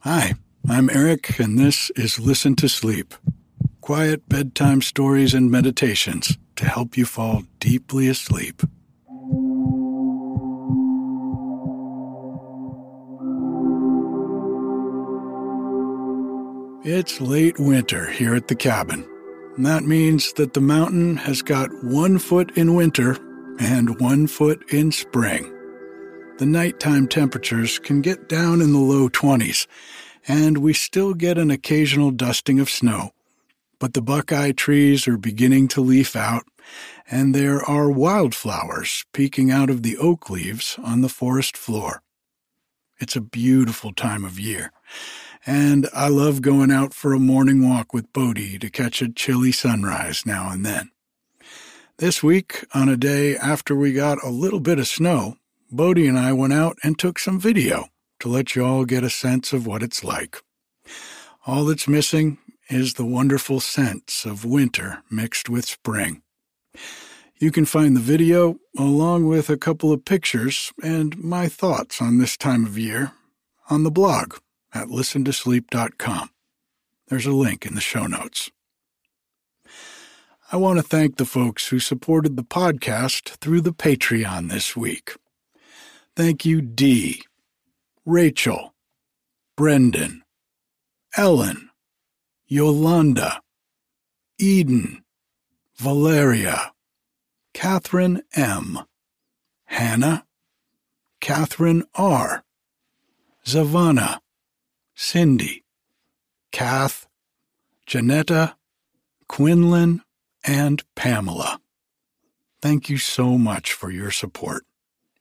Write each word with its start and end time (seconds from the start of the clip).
Hi, 0.00 0.34
I'm 0.68 0.88
Eric, 0.90 1.38
and 1.40 1.58
this 1.58 1.90
is 1.96 2.18
Listen 2.18 2.54
to 2.56 2.68
Sleep 2.68 3.14
quiet 3.88 4.28
bedtime 4.28 4.82
stories 4.82 5.32
and 5.32 5.50
meditations 5.50 6.36
to 6.56 6.66
help 6.66 6.98
you 6.98 7.06
fall 7.06 7.42
deeply 7.58 8.06
asleep. 8.06 8.60
It's 16.84 17.18
late 17.22 17.58
winter 17.58 18.10
here 18.10 18.34
at 18.34 18.48
the 18.48 18.54
cabin. 18.54 19.08
And 19.56 19.64
that 19.64 19.84
means 19.84 20.34
that 20.34 20.52
the 20.52 20.60
mountain 20.60 21.16
has 21.16 21.40
got 21.40 21.70
one 21.82 22.18
foot 22.18 22.50
in 22.58 22.74
winter 22.74 23.16
and 23.58 23.98
one 23.98 24.26
foot 24.26 24.62
in 24.70 24.92
spring. 24.92 25.57
The 26.38 26.46
nighttime 26.46 27.08
temperatures 27.08 27.80
can 27.80 28.00
get 28.00 28.28
down 28.28 28.60
in 28.60 28.72
the 28.72 28.78
low 28.78 29.08
20s, 29.08 29.66
and 30.28 30.58
we 30.58 30.72
still 30.72 31.12
get 31.12 31.36
an 31.36 31.50
occasional 31.50 32.12
dusting 32.12 32.60
of 32.60 32.70
snow. 32.70 33.10
But 33.80 33.94
the 33.94 34.02
buckeye 34.02 34.52
trees 34.52 35.08
are 35.08 35.16
beginning 35.16 35.66
to 35.68 35.80
leaf 35.80 36.14
out, 36.14 36.44
and 37.10 37.34
there 37.34 37.60
are 37.64 37.90
wildflowers 37.90 39.04
peeking 39.12 39.50
out 39.50 39.68
of 39.68 39.82
the 39.82 39.96
oak 39.96 40.30
leaves 40.30 40.78
on 40.80 41.00
the 41.00 41.08
forest 41.08 41.56
floor. 41.56 42.02
It's 43.00 43.16
a 43.16 43.20
beautiful 43.20 43.92
time 43.92 44.24
of 44.24 44.38
year, 44.38 44.70
and 45.44 45.88
I 45.92 46.06
love 46.06 46.40
going 46.40 46.70
out 46.70 46.94
for 46.94 47.12
a 47.14 47.18
morning 47.18 47.68
walk 47.68 47.92
with 47.92 48.12
Bodie 48.12 48.60
to 48.60 48.70
catch 48.70 49.02
a 49.02 49.12
chilly 49.12 49.50
sunrise 49.50 50.24
now 50.24 50.50
and 50.50 50.64
then. 50.64 50.92
This 51.96 52.22
week, 52.22 52.64
on 52.72 52.88
a 52.88 52.96
day 52.96 53.36
after 53.36 53.74
we 53.74 53.92
got 53.92 54.22
a 54.22 54.30
little 54.30 54.60
bit 54.60 54.78
of 54.78 54.86
snow, 54.86 55.34
Bodie 55.70 56.06
and 56.06 56.18
I 56.18 56.32
went 56.32 56.54
out 56.54 56.78
and 56.82 56.98
took 56.98 57.18
some 57.18 57.38
video 57.38 57.88
to 58.20 58.28
let 58.28 58.56
you 58.56 58.64
all 58.64 58.84
get 58.86 59.04
a 59.04 59.10
sense 59.10 59.52
of 59.52 59.66
what 59.66 59.82
it's 59.82 60.02
like. 60.02 60.38
All 61.46 61.66
that's 61.66 61.86
missing 61.86 62.38
is 62.70 62.94
the 62.94 63.04
wonderful 63.04 63.60
sense 63.60 64.24
of 64.24 64.44
winter 64.44 65.02
mixed 65.10 65.48
with 65.50 65.66
spring. 65.66 66.22
You 67.38 67.52
can 67.52 67.66
find 67.66 67.94
the 67.94 68.00
video 68.00 68.56
along 68.78 69.26
with 69.26 69.50
a 69.50 69.58
couple 69.58 69.92
of 69.92 70.04
pictures 70.04 70.72
and 70.82 71.16
my 71.18 71.48
thoughts 71.48 72.00
on 72.00 72.18
this 72.18 72.36
time 72.36 72.64
of 72.64 72.78
year 72.78 73.12
on 73.68 73.84
the 73.84 73.90
blog 73.90 74.34
at 74.72 74.88
listentosleep.com. 74.88 76.30
There's 77.08 77.26
a 77.26 77.32
link 77.32 77.66
in 77.66 77.74
the 77.74 77.80
show 77.80 78.06
notes. 78.06 78.50
I 80.50 80.56
want 80.56 80.78
to 80.78 80.82
thank 80.82 81.16
the 81.16 81.26
folks 81.26 81.68
who 81.68 81.78
supported 81.78 82.36
the 82.36 82.42
podcast 82.42 83.36
through 83.36 83.60
the 83.60 83.72
Patreon 83.72 84.50
this 84.50 84.74
week. 84.74 85.14
Thank 86.18 86.44
you, 86.44 86.60
Dee, 86.60 87.22
Rachel, 88.04 88.74
Brendan, 89.56 90.24
Ellen, 91.16 91.70
Yolanda, 92.48 93.40
Eden, 94.36 95.04
Valeria, 95.76 96.72
Catherine 97.54 98.22
M., 98.34 98.80
Hannah, 99.66 100.26
Catherine 101.20 101.84
R., 101.94 102.42
Zavana, 103.46 104.18
Cindy, 104.96 105.62
Kath, 106.50 107.06
Janetta, 107.86 108.56
Quinlan, 109.28 110.02
and 110.44 110.82
Pamela. 110.96 111.60
Thank 112.60 112.90
you 112.90 112.98
so 112.98 113.38
much 113.38 113.72
for 113.72 113.92
your 113.92 114.10
support. 114.10 114.64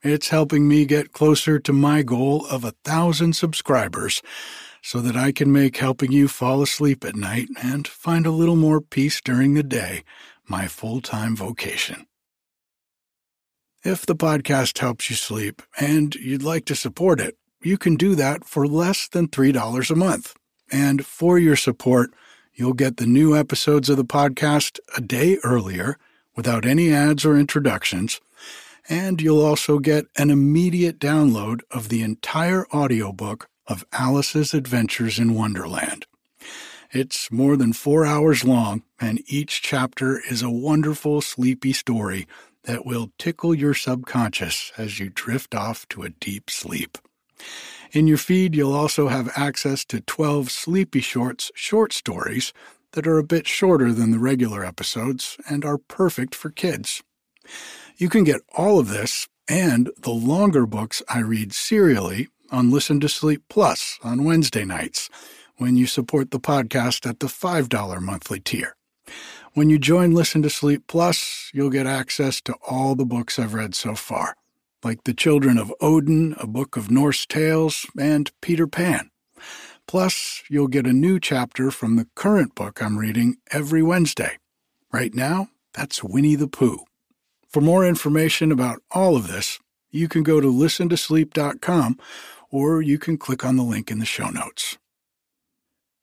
It's 0.03 0.29
helping 0.29 0.67
me 0.67 0.85
get 0.85 1.11
closer 1.11 1.59
to 1.59 1.73
my 1.73 2.03
goal 2.03 2.45
of 2.47 2.63
a 2.63 2.75
thousand 2.83 3.35
subscribers 3.35 4.21
so 4.83 5.01
that 5.01 5.17
I 5.17 5.31
can 5.31 5.51
make 5.51 5.77
helping 5.77 6.11
you 6.11 6.27
fall 6.27 6.61
asleep 6.61 7.03
at 7.03 7.15
night 7.15 7.49
and 7.61 7.87
find 7.87 8.25
a 8.25 8.31
little 8.31 8.55
more 8.55 8.79
peace 8.79 9.19
during 9.21 9.53
the 9.53 9.63
day 9.63 10.03
my 10.47 10.67
full 10.67 11.01
time 11.01 11.35
vocation. 11.35 12.05
If 13.83 14.05
the 14.05 14.15
podcast 14.15 14.77
helps 14.79 15.09
you 15.09 15.15
sleep 15.15 15.61
and 15.79 16.13
you'd 16.15 16.43
like 16.43 16.65
to 16.65 16.75
support 16.75 17.19
it, 17.19 17.37
you 17.61 17.77
can 17.77 17.95
do 17.95 18.15
that 18.15 18.45
for 18.45 18.67
less 18.67 19.07
than 19.07 19.27
$3 19.27 19.89
a 19.89 19.95
month. 19.95 20.35
And 20.71 21.05
for 21.05 21.39
your 21.39 21.55
support, 21.55 22.11
you'll 22.53 22.73
get 22.73 22.97
the 22.97 23.07
new 23.07 23.35
episodes 23.35 23.89
of 23.89 23.97
the 23.97 24.05
podcast 24.05 24.79
a 24.95 25.01
day 25.01 25.37
earlier 25.43 25.97
without 26.35 26.65
any 26.65 26.93
ads 26.93 27.25
or 27.25 27.37
introductions. 27.37 28.21
And 28.89 29.21
you'll 29.21 29.43
also 29.43 29.79
get 29.79 30.05
an 30.17 30.29
immediate 30.29 30.99
download 30.99 31.61
of 31.71 31.89
the 31.89 32.01
entire 32.01 32.65
audiobook 32.73 33.49
of 33.67 33.85
Alice's 33.91 34.53
Adventures 34.53 35.19
in 35.19 35.33
Wonderland. 35.33 36.05
It's 36.91 37.29
more 37.29 37.57
than 37.57 37.73
four 37.73 38.05
hours 38.05 38.45
long, 38.45 38.83
and 38.99 39.21
each 39.27 39.61
chapter 39.61 40.21
is 40.29 40.41
a 40.41 40.49
wonderful, 40.49 41.21
sleepy 41.21 41.73
story 41.73 42.27
that 42.63 42.85
will 42.85 43.11
tickle 43.17 43.53
your 43.53 43.73
subconscious 43.73 44.71
as 44.77 44.99
you 44.99 45.09
drift 45.09 45.53
off 45.53 45.87
to 45.89 46.03
a 46.03 46.09
deep 46.09 46.49
sleep. 46.49 46.97
In 47.91 48.07
your 48.07 48.17
feed, 48.17 48.55
you'll 48.55 48.73
also 48.73 49.09
have 49.09 49.31
access 49.35 49.83
to 49.85 50.01
12 50.01 50.49
Sleepy 50.49 51.01
Shorts 51.01 51.51
short 51.55 51.93
stories 51.93 52.53
that 52.91 53.07
are 53.07 53.17
a 53.17 53.23
bit 53.23 53.47
shorter 53.47 53.91
than 53.91 54.11
the 54.11 54.19
regular 54.19 54.63
episodes 54.65 55.37
and 55.49 55.63
are 55.65 55.77
perfect 55.77 56.33
for 56.33 56.49
kids. 56.49 57.03
You 57.99 58.09
can 58.09 58.23
get 58.23 58.41
all 58.55 58.77
of 58.77 58.89
this 58.89 59.27
and 59.49 59.89
the 59.97 60.11
longer 60.11 60.67
books 60.67 61.01
I 61.09 61.17
read 61.17 61.51
serially 61.51 62.27
on 62.51 62.69
Listen 62.69 62.99
to 62.99 63.09
Sleep 63.09 63.41
Plus 63.49 63.97
on 64.03 64.23
Wednesday 64.23 64.65
nights 64.65 65.09
when 65.55 65.77
you 65.77 65.87
support 65.87 66.29
the 66.29 66.39
podcast 66.39 67.09
at 67.09 67.21
the 67.21 67.25
$5 67.25 67.99
monthly 67.99 68.39
tier. 68.39 68.75
When 69.53 69.71
you 69.71 69.79
join 69.79 70.11
Listen 70.11 70.43
to 70.43 70.49
Sleep 70.51 70.83
Plus, 70.85 71.49
you'll 71.55 71.71
get 71.71 71.87
access 71.87 72.39
to 72.41 72.53
all 72.69 72.93
the 72.93 73.03
books 73.03 73.39
I've 73.39 73.55
read 73.55 73.73
so 73.73 73.95
far, 73.95 74.35
like 74.83 75.05
The 75.05 75.15
Children 75.15 75.57
of 75.57 75.73
Odin, 75.81 76.35
a 76.39 76.45
book 76.45 76.77
of 76.77 76.91
Norse 76.91 77.25
tales, 77.25 77.87
and 77.99 78.29
Peter 78.41 78.67
Pan. 78.67 79.09
Plus, 79.87 80.43
you'll 80.51 80.67
get 80.67 80.85
a 80.85 80.93
new 80.93 81.19
chapter 81.19 81.71
from 81.71 81.95
the 81.95 82.07
current 82.13 82.53
book 82.53 82.79
I'm 82.79 82.99
reading 82.99 83.37
every 83.49 83.81
Wednesday. 83.81 84.37
Right 84.93 85.15
now, 85.15 85.49
that's 85.73 86.03
Winnie 86.03 86.35
the 86.35 86.47
Pooh. 86.47 86.86
For 87.57 87.61
more 87.61 87.83
information 87.83 88.51
about 88.51 88.83
all 88.91 89.15
of 89.15 89.29
this, 89.29 89.57
you 89.89 90.07
can 90.07 90.21
go 90.21 90.39
to 90.39 90.45
listentosleep.com 90.45 91.97
or 92.51 92.83
you 92.83 92.99
can 92.99 93.17
click 93.17 93.43
on 93.43 93.55
the 93.55 93.63
link 93.63 93.89
in 93.89 93.97
the 93.97 94.05
show 94.05 94.29
notes. 94.29 94.77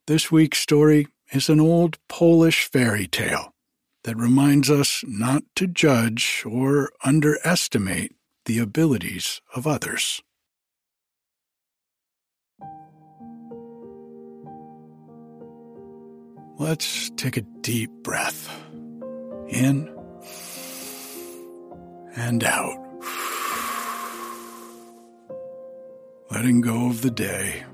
This 0.08 0.32
week's 0.32 0.58
story 0.58 1.06
is 1.30 1.48
an 1.48 1.60
old 1.60 1.98
Polish 2.08 2.64
fairy 2.64 3.06
tale 3.06 3.54
that 4.02 4.16
reminds 4.16 4.68
us 4.68 5.04
not 5.06 5.44
to 5.54 5.68
judge 5.68 6.42
or 6.44 6.90
underestimate 7.04 8.16
the 8.46 8.58
abilities 8.58 9.40
of 9.54 9.64
others. 9.64 10.20
Let's 16.58 17.10
take 17.10 17.36
a 17.36 17.42
deep 17.60 17.92
breath 18.02 18.50
in 19.48 19.93
and 22.16 22.44
out. 22.44 22.84
letting 26.34 26.60
go 26.60 26.88
of 26.88 27.00
the 27.00 27.10
day, 27.10 27.64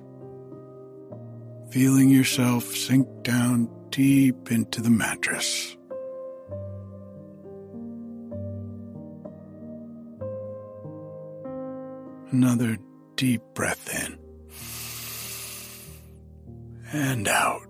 feeling 1.71 2.11
yourself 2.11 2.65
sink 2.77 3.09
down 3.23 3.69
deep 3.91 4.53
into 4.53 4.83
the 4.83 4.91
mattress. 4.91 5.77
Another 12.31 12.77
deep 13.17 13.43
breath 13.55 13.89
in 14.05 14.19
and 16.93 17.27
out. 17.27 17.70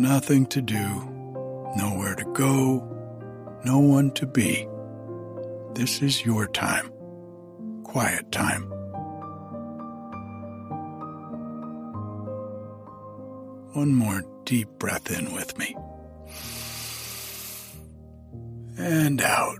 Nothing 0.00 0.46
to 0.46 0.62
do, 0.62 0.78
nowhere 1.76 2.14
to 2.14 2.24
go, 2.32 2.80
no 3.66 3.78
one 3.80 4.10
to 4.12 4.24
be. 4.24 4.66
This 5.74 6.00
is 6.00 6.24
your 6.24 6.46
time, 6.46 6.90
quiet 7.84 8.32
time. 8.32 8.62
One 13.74 13.92
more 13.94 14.22
deep 14.46 14.70
breath 14.78 15.10
in 15.10 15.34
with 15.34 15.58
me. 15.58 15.76
And 18.78 19.20
out. 19.20 19.58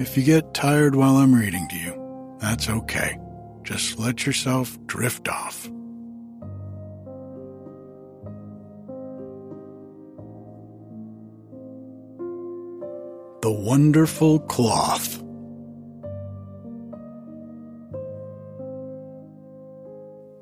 If 0.00 0.16
you 0.16 0.22
get 0.22 0.54
tired 0.54 0.96
while 0.96 1.16
I'm 1.18 1.34
reading 1.34 1.68
to 1.68 1.76
you, 1.76 2.36
that's 2.40 2.70
okay. 2.70 3.18
just 3.64 3.98
let 3.98 4.24
yourself 4.24 4.78
drift 4.86 5.28
off. 5.28 5.64
The 13.42 13.52
Wonderful 13.52 14.40
Cloth. 14.40 15.22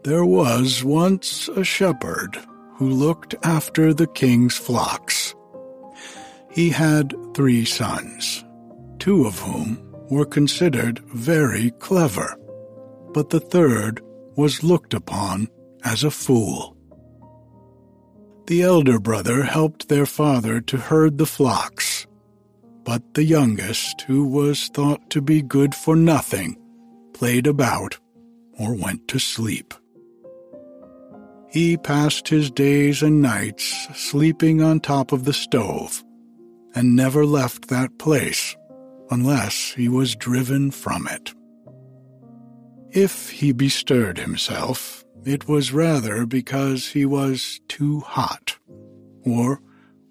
There 0.04 0.24
was 0.24 0.84
once 0.84 1.48
a 1.48 1.64
shepherd 1.64 2.38
who 2.76 2.90
looked 2.90 3.34
after 3.42 3.92
the 3.92 4.06
king's 4.06 4.56
flocks. 4.56 5.34
He 6.52 6.70
had 6.70 7.12
three 7.34 7.64
sons, 7.64 8.44
two 9.08 9.24
of 9.24 9.38
whom 9.38 9.78
were 10.10 10.26
considered 10.26 10.98
very 11.14 11.70
clever, 11.78 12.36
but 13.14 13.30
the 13.30 13.40
third 13.40 14.02
was 14.36 14.62
looked 14.62 14.92
upon 14.92 15.48
as 15.82 16.04
a 16.04 16.10
fool. 16.10 16.76
The 18.48 18.60
elder 18.60 18.98
brother 19.00 19.44
helped 19.44 19.88
their 19.88 20.04
father 20.04 20.60
to 20.60 20.76
herd 20.76 21.16
the 21.16 21.24
flocks, 21.24 22.06
but 22.84 23.14
the 23.14 23.24
youngest, 23.24 24.02
who 24.02 24.26
was 24.26 24.68
thought 24.68 25.08
to 25.08 25.22
be 25.22 25.40
good 25.40 25.74
for 25.74 25.96
nothing, 25.96 26.58
played 27.14 27.46
about 27.46 27.98
or 28.58 28.74
went 28.74 29.08
to 29.08 29.18
sleep. 29.18 29.72
He 31.48 31.78
passed 31.78 32.28
his 32.28 32.50
days 32.50 33.02
and 33.02 33.22
nights 33.22 33.88
sleeping 33.94 34.60
on 34.60 34.80
top 34.80 35.12
of 35.12 35.24
the 35.24 35.32
stove 35.32 36.04
and 36.74 36.94
never 36.94 37.24
left 37.24 37.68
that 37.68 37.96
place 37.96 38.54
unless 39.10 39.72
he 39.72 39.88
was 39.88 40.16
driven 40.16 40.70
from 40.70 41.06
it. 41.08 41.34
If 42.90 43.30
he 43.30 43.52
bestirred 43.52 44.18
himself, 44.18 45.04
it 45.24 45.46
was 45.48 45.72
rather 45.72 46.24
because 46.26 46.88
he 46.88 47.04
was 47.04 47.60
too 47.68 48.00
hot, 48.00 48.56
or 49.24 49.60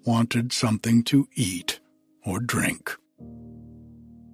wanted 0.04 0.52
something 0.52 1.02
to 1.04 1.28
eat 1.34 1.80
or 2.24 2.40
drink. 2.40 2.96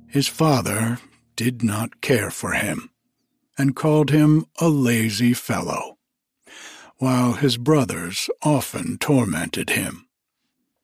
His 0.07 0.29
father 0.29 0.99
did 1.37 1.63
not 1.63 2.01
care 2.01 2.31
for 2.31 2.53
him, 2.53 2.91
and 3.57 3.75
called 3.75 4.11
him 4.11 4.45
a 4.61 4.69
lazy 4.69 5.33
fellow, 5.35 5.99
while 6.99 7.33
his 7.33 7.57
brothers 7.57 8.29
often 8.43 8.99
tormented 8.99 9.71
him, 9.71 10.07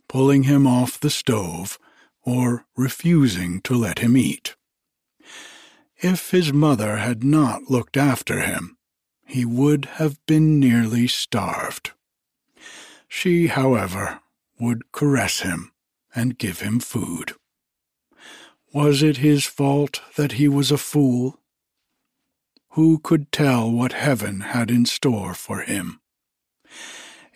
pulling 0.08 0.44
him 0.44 0.66
off 0.66 0.98
the 0.98 1.10
stove 1.10 1.78
or 2.30 2.64
refusing 2.76 3.60
to 3.62 3.74
let 3.74 3.98
him 3.98 4.16
eat. 4.16 4.54
If 5.98 6.30
his 6.30 6.52
mother 6.52 6.98
had 6.98 7.24
not 7.24 7.70
looked 7.70 7.96
after 7.96 8.40
him, 8.40 8.76
he 9.26 9.44
would 9.44 9.84
have 9.98 10.24
been 10.26 10.60
nearly 10.60 11.08
starved. 11.08 11.90
She, 13.08 13.48
however, 13.48 14.20
would 14.60 14.92
caress 14.92 15.40
him 15.40 15.72
and 16.14 16.38
give 16.38 16.60
him 16.60 16.78
food. 16.78 17.34
Was 18.72 19.02
it 19.02 19.16
his 19.16 19.44
fault 19.44 20.00
that 20.14 20.32
he 20.32 20.46
was 20.46 20.70
a 20.70 20.78
fool? 20.78 21.40
Who 22.74 23.00
could 23.00 23.32
tell 23.32 23.68
what 23.70 23.92
heaven 23.92 24.40
had 24.40 24.70
in 24.70 24.86
store 24.86 25.34
for 25.34 25.62
him? 25.62 26.00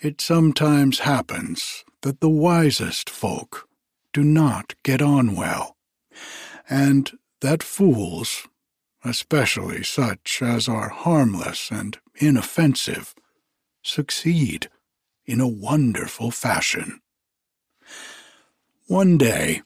It 0.01 0.21
sometimes 0.21 1.01
happens 1.01 1.85
that 2.03 2.21
the 2.21 2.29
wisest 2.29 3.11
folk 3.11 3.69
do 4.15 4.25
not 4.25 4.75
get 4.85 5.03
on 5.03 5.35
well, 5.35 5.77
and 6.71 7.11
that 7.41 7.63
fools, 7.63 8.49
especially 9.05 9.83
such 9.83 10.41
as 10.41 10.69
are 10.69 10.89
harmless 10.89 11.71
and 11.71 11.99
inoffensive, 12.15 13.15
succeed 13.83 14.71
in 15.27 15.41
a 15.41 15.49
wonderful 15.49 16.31
fashion. 16.31 17.01
One 18.87 19.19
day, 19.19 19.63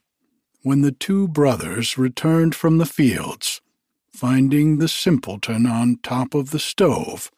when 0.62 0.81
the 0.81 0.93
two 0.93 1.29
brothers 1.29 1.99
returned 1.99 2.55
from 2.55 2.79
the 2.79 2.87
fields, 2.87 3.61
finding 4.12 4.79
the 4.79 4.89
simpleton 4.89 5.67
on 5.67 5.99
top 6.03 6.35
of 6.35 6.50
the 6.50 6.59
stove, 6.59 7.31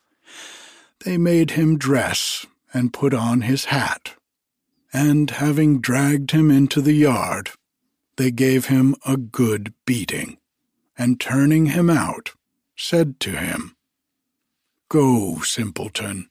they 1.04 1.18
made 1.18 1.52
him 1.52 1.76
dress 1.76 2.46
and 2.72 2.92
put 2.92 3.12
on 3.12 3.42
his 3.42 3.66
hat 3.66 4.14
and 4.92 5.30
having 5.30 5.80
dragged 5.80 6.32
him 6.32 6.50
into 6.50 6.80
the 6.80 6.92
yard, 6.92 7.50
they 8.16 8.30
gave 8.30 8.66
him 8.66 8.94
a 9.06 9.16
good 9.16 9.72
beating, 9.86 10.36
and 10.98 11.20
turning 11.20 11.66
him 11.66 11.88
out, 11.88 12.32
said 12.76 13.20
to 13.20 13.30
him, 13.30 13.76
Go, 14.88 15.40
simpleton, 15.40 16.28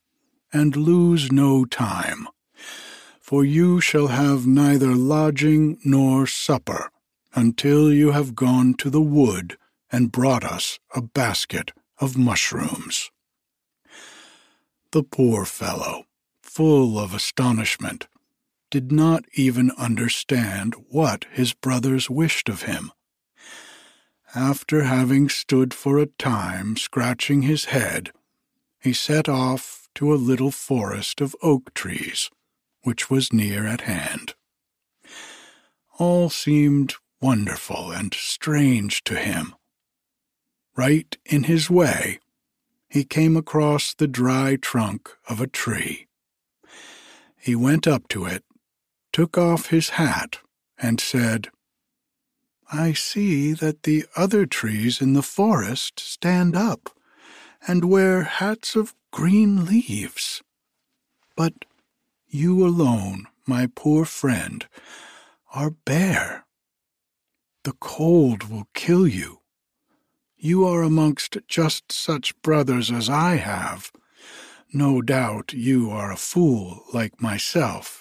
and 0.51 0.75
lose 0.75 1.31
no 1.31 1.63
time, 1.63 2.27
for 3.21 3.45
you 3.45 3.79
shall 3.79 4.07
have 4.07 4.45
neither 4.45 4.93
lodging 4.93 5.79
nor 5.85 6.27
supper 6.27 6.91
until 7.33 7.93
you 7.93 8.11
have 8.11 8.35
gone 8.35 8.73
to 8.73 8.89
the 8.89 9.01
wood 9.01 9.57
and 9.91 10.11
brought 10.11 10.43
us 10.43 10.79
a 10.93 11.01
basket 11.01 11.71
of 11.99 12.17
mushrooms. 12.17 13.09
The 14.91 15.03
poor 15.03 15.45
fellow, 15.45 16.05
full 16.41 16.99
of 16.99 17.13
astonishment, 17.13 18.08
did 18.69 18.91
not 18.91 19.23
even 19.33 19.71
understand 19.77 20.75
what 20.89 21.25
his 21.31 21.53
brothers 21.53 22.09
wished 22.09 22.49
of 22.49 22.63
him. 22.63 22.91
After 24.35 24.83
having 24.83 25.27
stood 25.27 25.73
for 25.73 25.97
a 25.97 26.05
time 26.05 26.77
scratching 26.77 27.41
his 27.41 27.65
head, 27.65 28.11
he 28.79 28.93
set 28.93 29.27
off 29.27 29.89
to 29.95 30.13
a 30.13 30.15
little 30.15 30.51
forest 30.51 31.19
of 31.19 31.35
oak 31.41 31.73
trees, 31.73 32.29
which 32.83 33.09
was 33.09 33.33
near 33.33 33.65
at 33.65 33.81
hand. 33.81 34.35
All 35.97 36.29
seemed 36.29 36.93
wonderful 37.19 37.91
and 37.91 38.13
strange 38.13 39.03
to 39.05 39.15
him. 39.15 39.55
Right 40.77 41.17
in 41.25 41.43
his 41.43 41.69
way, 41.69 42.19
he 42.87 43.03
came 43.03 43.35
across 43.35 43.93
the 43.93 44.07
dry 44.07 44.55
trunk 44.55 45.09
of 45.27 45.41
a 45.41 45.47
tree. 45.47 46.07
He 47.35 47.55
went 47.55 47.87
up 47.87 48.07
to 48.09 48.25
it 48.25 48.43
took 49.19 49.37
off 49.37 49.67
his 49.67 49.89
hat 49.89 50.37
and 50.77 51.01
said, 51.01 51.49
I 52.71 52.93
see 52.93 53.51
that 53.51 53.83
the 53.83 54.05
other 54.15 54.45
trees 54.45 55.01
in 55.01 55.11
the 55.11 55.21
forest 55.21 55.99
stand 55.99 56.55
up 56.55 56.89
and 57.67 57.83
wear 57.83 58.23
hats 58.23 58.77
of 58.77 58.95
green 59.11 59.65
leaves. 59.65 60.41
But 61.35 61.65
you 62.29 62.65
alone, 62.65 63.25
my 63.45 63.67
poor 63.75 64.05
friend, 64.05 64.65
are 65.53 65.71
bare. 65.71 66.45
The 67.65 67.73
cold 67.73 68.49
will 68.49 68.69
kill 68.73 69.05
you. 69.05 69.39
You 70.37 70.65
are 70.65 70.81
amongst 70.81 71.35
just 71.45 71.91
such 71.91 72.41
brothers 72.41 72.89
as 72.89 73.09
I 73.09 73.35
have. 73.35 73.91
No 74.71 75.01
doubt 75.01 75.51
you 75.51 75.91
are 75.91 76.09
a 76.09 76.15
fool 76.15 76.85
like 76.93 77.21
myself. 77.21 77.98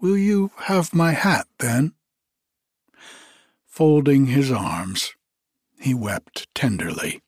Will 0.00 0.16
you 0.16 0.50
have 0.56 0.94
my 0.94 1.12
hat, 1.12 1.46
then? 1.58 1.94
Folding 3.66 4.26
his 4.26 4.50
arms, 4.50 5.14
he 5.80 5.94
wept 5.94 6.46
tenderly. 6.54 7.22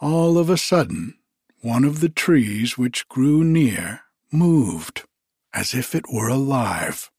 All 0.00 0.38
of 0.38 0.48
a 0.48 0.56
sudden, 0.56 1.18
one 1.60 1.84
of 1.84 2.00
the 2.00 2.08
trees 2.08 2.78
which 2.78 3.08
grew 3.08 3.42
near 3.42 4.02
moved 4.30 5.04
as 5.52 5.74
if 5.74 5.94
it 5.94 6.04
were 6.12 6.28
alive. 6.28 7.10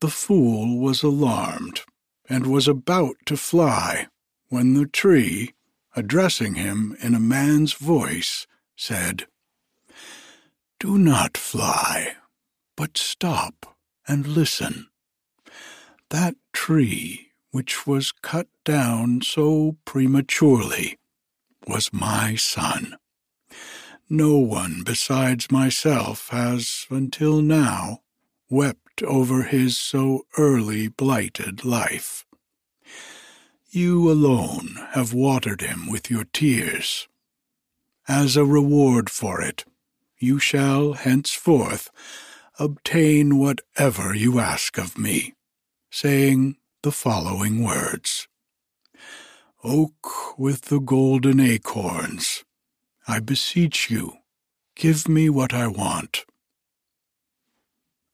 The 0.00 0.08
fool 0.08 0.78
was 0.78 1.02
alarmed 1.02 1.82
and 2.28 2.46
was 2.46 2.66
about 2.66 3.16
to 3.26 3.36
fly 3.36 4.08
when 4.48 4.74
the 4.74 4.86
tree, 4.86 5.54
addressing 5.94 6.54
him 6.54 6.96
in 7.02 7.14
a 7.14 7.20
man's 7.20 7.74
voice, 7.74 8.46
said, 8.76 9.26
Do 10.80 10.98
not 10.98 11.36
fly. 11.36 12.16
But 12.82 12.98
stop 12.98 13.76
and 14.08 14.26
listen. 14.26 14.88
That 16.10 16.34
tree 16.52 17.28
which 17.52 17.86
was 17.86 18.10
cut 18.10 18.48
down 18.64 19.20
so 19.22 19.76
prematurely 19.84 20.98
was 21.64 21.92
my 21.92 22.34
son. 22.34 22.96
No 24.10 24.36
one 24.36 24.82
besides 24.84 25.48
myself 25.48 26.30
has, 26.30 26.86
until 26.90 27.40
now, 27.40 28.00
wept 28.50 29.00
over 29.04 29.44
his 29.44 29.78
so 29.78 30.26
early 30.36 30.88
blighted 30.88 31.64
life. 31.64 32.26
You 33.70 34.10
alone 34.10 34.88
have 34.94 35.14
watered 35.14 35.60
him 35.60 35.88
with 35.88 36.10
your 36.10 36.24
tears. 36.32 37.06
As 38.08 38.36
a 38.36 38.44
reward 38.44 39.08
for 39.08 39.40
it, 39.40 39.64
you 40.18 40.40
shall 40.40 40.94
henceforth 40.94 41.88
obtain 42.58 43.38
whatever 43.38 44.14
you 44.14 44.38
ask 44.38 44.78
of 44.78 44.98
me, 44.98 45.34
saying 45.90 46.56
the 46.82 46.92
following 46.92 47.62
words 47.64 48.28
Oak 49.64 50.38
with 50.38 50.62
the 50.62 50.80
golden 50.80 51.38
acorns, 51.38 52.44
I 53.06 53.20
beseech 53.20 53.90
you, 53.90 54.14
give 54.74 55.08
me 55.08 55.30
what 55.30 55.54
I 55.54 55.68
want. 55.68 56.24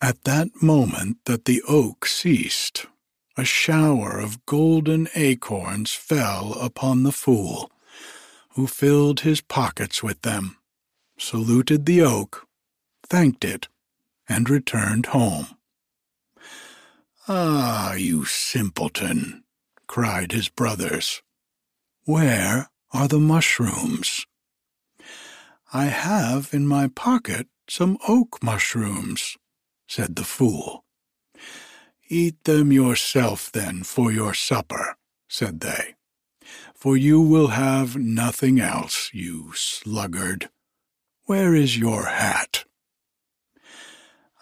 At 0.01 0.25
that 0.25 0.63
moment 0.63 1.19
that 1.25 1.47
the 1.47 1.63
oak 1.67 2.07
ceased, 2.07 2.87
a 3.37 3.45
shower 3.45 4.19
of 4.19 4.45
golden 4.47 5.09
acorns 5.15 5.93
fell 5.93 6.53
upon 6.55 7.03
the 7.03 7.13
fool, 7.13 7.71
who 8.51 8.67
filled 8.67 9.21
his 9.21 9.41
pockets 9.41 10.03
with 10.03 10.23
them, 10.23 10.57
saluted 11.19 11.87
the 11.87 12.03
oak, 12.03 12.47
thanked 13.09 13.45
it, 13.45 13.69
and 14.29 14.51
returned 14.51 15.07
home. 15.07 15.47
Ah, 17.27 17.95
you 17.95 18.25
simpleton, 18.25 19.45
cried 19.87 20.33
his 20.33 20.49
brothers. 20.49 21.23
Where 22.05 22.71
are 22.93 23.09
the 23.09 23.19
mushrooms? 23.19 24.27
I 25.73 25.87
have 25.87 26.51
in 26.53 26.67
my 26.67 26.89
pocket 26.89 27.49
some 27.69 27.99
oak 28.09 28.43
mushrooms, 28.43 29.37
said 29.87 30.17
the 30.17 30.25
fool. 30.25 30.85
Eat 32.09 32.43
them 32.45 32.73
yourself, 32.73 33.53
then, 33.53 33.83
for 33.83 34.11
your 34.11 34.33
supper, 34.33 34.97
said 35.29 35.61
they, 35.61 35.95
for 36.75 36.97
you 36.97 37.21
will 37.21 37.49
have 37.49 37.97
nothing 37.97 38.59
else, 38.59 39.11
you 39.13 39.53
sluggard. 39.55 40.49
Where 41.25 41.55
is 41.55 41.77
your 41.77 42.07
hat? 42.07 42.65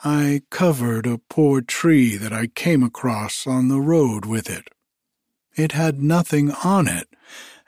I 0.04 0.42
covered 0.50 1.06
a 1.06 1.18
poor 1.18 1.62
tree 1.62 2.16
that 2.16 2.32
I 2.32 2.48
came 2.48 2.82
across 2.82 3.46
on 3.46 3.68
the 3.68 3.80
road 3.80 4.26
with 4.26 4.50
it. 4.50 4.68
It 5.56 5.72
had 5.72 6.02
nothing 6.02 6.50
on 6.50 6.86
it, 6.86 7.08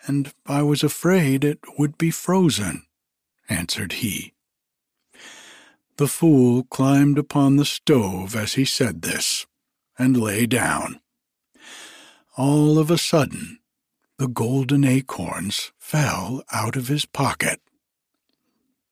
and 0.06 0.32
I 0.46 0.62
was 0.62 0.82
afraid 0.82 1.42
it 1.42 1.60
would 1.78 1.96
be 1.96 2.10
frozen, 2.10 2.82
answered 3.48 3.94
he. 3.94 4.34
The 5.96 6.06
fool 6.06 6.64
climbed 6.64 7.18
upon 7.18 7.56
the 7.56 7.64
stove 7.64 8.36
as 8.36 8.54
he 8.54 8.64
said 8.64 9.02
this, 9.02 9.46
and 9.98 10.16
lay 10.16 10.46
down. 10.46 11.00
All 12.36 12.78
of 12.78 12.90
a 12.90 12.98
sudden, 12.98 13.58
the 14.18 14.28
golden 14.28 14.84
acorns 14.84 15.72
fell 15.78 16.44
out 16.52 16.76
of 16.76 16.88
his 16.88 17.06
pocket. 17.06 17.60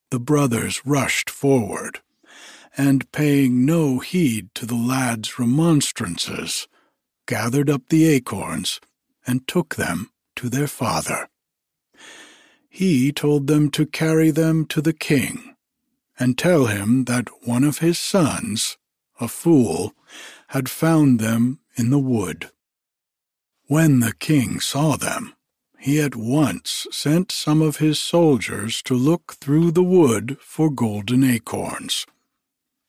The 0.09 0.19
brothers 0.19 0.85
rushed 0.85 1.29
forward 1.29 2.01
and 2.77 3.11
paying 3.11 3.65
no 3.65 3.97
heed 3.97 4.53
to 4.53 4.65
the 4.65 4.75
lad's 4.75 5.39
remonstrances, 5.39 6.67
gathered 7.25 7.69
up 7.69 7.89
the 7.89 8.05
acorns 8.05 8.79
and 9.25 9.47
took 9.47 9.75
them 9.75 10.11
to 10.35 10.47
their 10.47 10.67
father. 10.67 11.27
He 12.69 13.11
told 13.11 13.47
them 13.47 13.71
to 13.71 13.87
carry 13.87 14.29
them 14.29 14.65
to 14.67 14.81
the 14.81 14.93
king 14.93 15.55
and 16.19 16.37
tell 16.37 16.67
him 16.67 17.05
that 17.05 17.29
one 17.43 17.63
of 17.63 17.79
his 17.79 17.97
sons, 17.97 18.77
a 19.19 19.27
fool, 19.27 19.93
had 20.49 20.69
found 20.69 21.19
them 21.19 21.59
in 21.75 21.89
the 21.89 21.99
wood. 21.99 22.51
When 23.65 23.99
the 23.99 24.13
king 24.13 24.59
saw 24.59 24.95
them, 24.95 25.33
he 25.79 25.99
at 25.99 26.15
once 26.15 26.85
sent 26.91 27.31
some 27.31 27.61
of 27.61 27.77
his 27.77 27.99
soldiers 27.99 28.81
to 28.83 28.93
look 28.93 29.33
through 29.33 29.71
the 29.71 29.83
wood 29.83 30.37
for 30.39 30.69
golden 30.69 31.23
acorns 31.23 32.05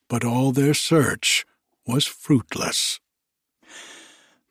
but 0.08 0.24
all 0.24 0.52
their 0.52 0.74
search 0.74 1.44
was 1.86 2.06
fruitless. 2.06 3.00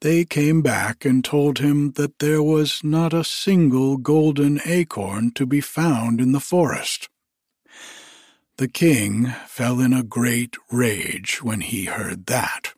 They 0.01 0.25
came 0.25 0.61
back 0.61 1.05
and 1.05 1.23
told 1.23 1.57
him 1.57 1.93
that 1.93 2.19
there 2.19 2.43
was 2.43 2.83
not 2.83 3.13
a 3.13 3.23
single 3.23 3.97
golden 3.97 4.61
acorn 4.63 5.31
to 5.31 5.45
be 5.45 5.61
found 5.61 6.21
in 6.21 6.33
the 6.33 6.39
forest. 6.39 7.09
The 8.57 8.67
king 8.67 9.27
fell 9.47 9.79
in 9.79 9.93
a 9.93 10.03
great 10.03 10.55
rage 10.71 11.41
when 11.41 11.61
he 11.61 11.85
heard 11.85 12.27
that. 12.27 12.73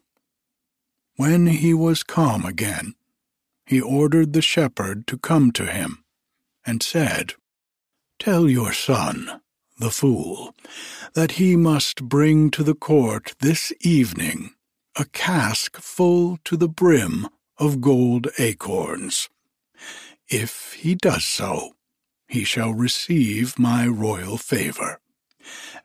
When 1.15 1.47
he 1.47 1.73
was 1.73 2.03
calm 2.03 2.45
again, 2.45 2.95
he 3.65 3.81
ordered 3.81 4.33
the 4.33 4.41
shepherd 4.41 5.05
to 5.07 5.17
come 5.17 5.51
to 5.51 5.65
him, 5.65 6.03
and 6.65 6.81
said, 6.81 7.33
Tell 8.17 8.49
your 8.49 8.73
son 8.73 9.41
the 9.79 9.91
fool, 9.91 10.53
that 11.13 11.33
he 11.33 11.55
must 11.55 12.03
bring 12.03 12.51
to 12.51 12.63
the 12.63 12.75
court 12.75 13.33
this 13.39 13.73
evening 13.81 14.53
a 14.97 15.05
cask 15.05 15.77
full 15.77 16.37
to 16.43 16.57
the 16.57 16.67
brim 16.67 17.27
of 17.57 17.81
gold 17.81 18.27
acorns. 18.37 19.29
If 20.27 20.73
he 20.73 20.95
does 20.95 21.25
so, 21.25 21.75
he 22.27 22.43
shall 22.43 22.73
receive 22.73 23.57
my 23.57 23.87
royal 23.87 24.37
favor, 24.37 24.99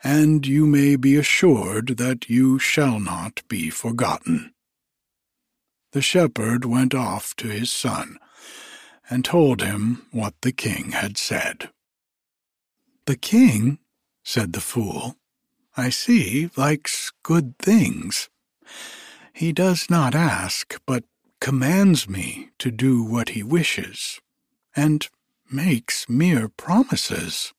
and 0.02 0.46
you 0.46 0.66
may 0.66 0.96
be 0.96 1.16
assured 1.16 1.96
that 1.96 2.28
you 2.28 2.58
shall 2.58 3.00
not 3.00 3.42
be 3.48 3.70
forgotten. 3.70 4.52
The 5.92 6.02
shepherd 6.02 6.64
went 6.64 6.94
off 6.94 7.34
to 7.36 7.48
his 7.48 7.72
son, 7.72 8.18
and 9.08 9.24
told 9.24 9.62
him 9.62 10.06
what 10.10 10.34
the 10.42 10.52
king 10.52 10.90
had 10.90 11.16
said. 11.16 11.70
The 13.06 13.16
king 13.16 13.78
said 14.24 14.52
the 14.52 14.60
fool. 14.60 15.16
I 15.76 15.90
see, 15.90 16.50
likes 16.56 17.12
good 17.22 17.58
things. 17.58 18.28
He 19.32 19.52
does 19.52 19.90
not 19.90 20.14
ask, 20.14 20.80
but 20.86 21.04
commands 21.40 22.08
me 22.08 22.50
to 22.58 22.70
do 22.70 23.02
what 23.02 23.30
he 23.30 23.42
wishes, 23.42 24.20
and 24.74 25.08
makes 25.50 26.08
mere 26.08 26.48
promises. 26.48 27.52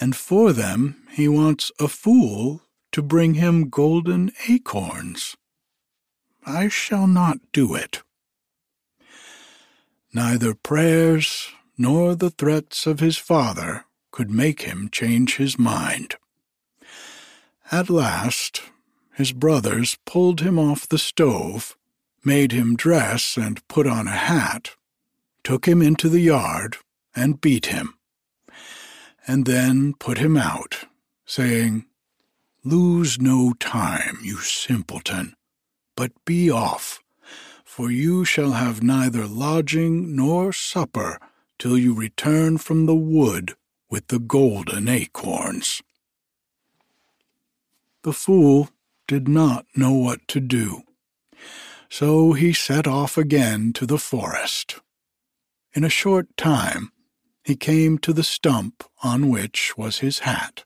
And 0.00 0.16
for 0.16 0.52
them 0.52 1.06
he 1.12 1.28
wants 1.28 1.70
a 1.78 1.88
fool 1.88 2.62
to 2.92 3.02
bring 3.02 3.34
him 3.34 3.68
golden 3.68 4.32
acorns. 4.48 5.36
I 6.44 6.68
shall 6.68 7.06
not 7.06 7.38
do 7.52 7.74
it. 7.74 8.02
Neither 10.12 10.54
prayers 10.54 11.48
nor 11.76 12.14
the 12.14 12.30
threats 12.30 12.86
of 12.86 13.00
his 13.00 13.18
father 13.18 13.84
could 14.16 14.30
make 14.30 14.62
him 14.62 14.88
change 14.90 15.36
his 15.36 15.58
mind. 15.58 16.16
At 17.70 17.90
last, 17.90 18.62
his 19.12 19.30
brothers 19.30 19.98
pulled 20.06 20.40
him 20.40 20.58
off 20.58 20.88
the 20.88 20.96
stove, 20.96 21.76
made 22.24 22.50
him 22.50 22.76
dress 22.76 23.36
and 23.36 23.68
put 23.68 23.86
on 23.86 24.08
a 24.08 24.22
hat, 24.32 24.70
took 25.44 25.68
him 25.68 25.82
into 25.82 26.08
the 26.08 26.20
yard, 26.20 26.78
and 27.14 27.42
beat 27.42 27.66
him, 27.66 27.92
and 29.26 29.44
then 29.44 29.92
put 29.92 30.16
him 30.16 30.38
out, 30.38 30.86
saying, 31.26 31.84
Lose 32.64 33.20
no 33.20 33.52
time, 33.60 34.16
you 34.22 34.38
simpleton, 34.38 35.36
but 35.94 36.12
be 36.24 36.50
off, 36.50 37.00
for 37.64 37.90
you 37.90 38.24
shall 38.24 38.52
have 38.52 38.82
neither 38.82 39.26
lodging 39.26 40.16
nor 40.16 40.54
supper 40.54 41.18
till 41.58 41.76
you 41.76 41.92
return 41.92 42.56
from 42.56 42.86
the 42.86 42.94
wood 42.94 43.54
with 43.88 44.08
the 44.08 44.18
golden 44.18 44.88
acorns. 44.88 45.82
The 48.02 48.12
fool 48.12 48.70
did 49.06 49.28
not 49.28 49.66
know 49.74 49.92
what 49.92 50.26
to 50.28 50.40
do, 50.40 50.82
so 51.88 52.32
he 52.32 52.52
set 52.52 52.86
off 52.86 53.16
again 53.16 53.72
to 53.74 53.86
the 53.86 53.98
forest. 53.98 54.80
In 55.74 55.84
a 55.84 55.88
short 55.88 56.36
time 56.36 56.92
he 57.44 57.54
came 57.54 57.98
to 57.98 58.12
the 58.12 58.24
stump 58.24 58.82
on 59.02 59.28
which 59.28 59.76
was 59.76 59.98
his 59.98 60.20
hat, 60.20 60.64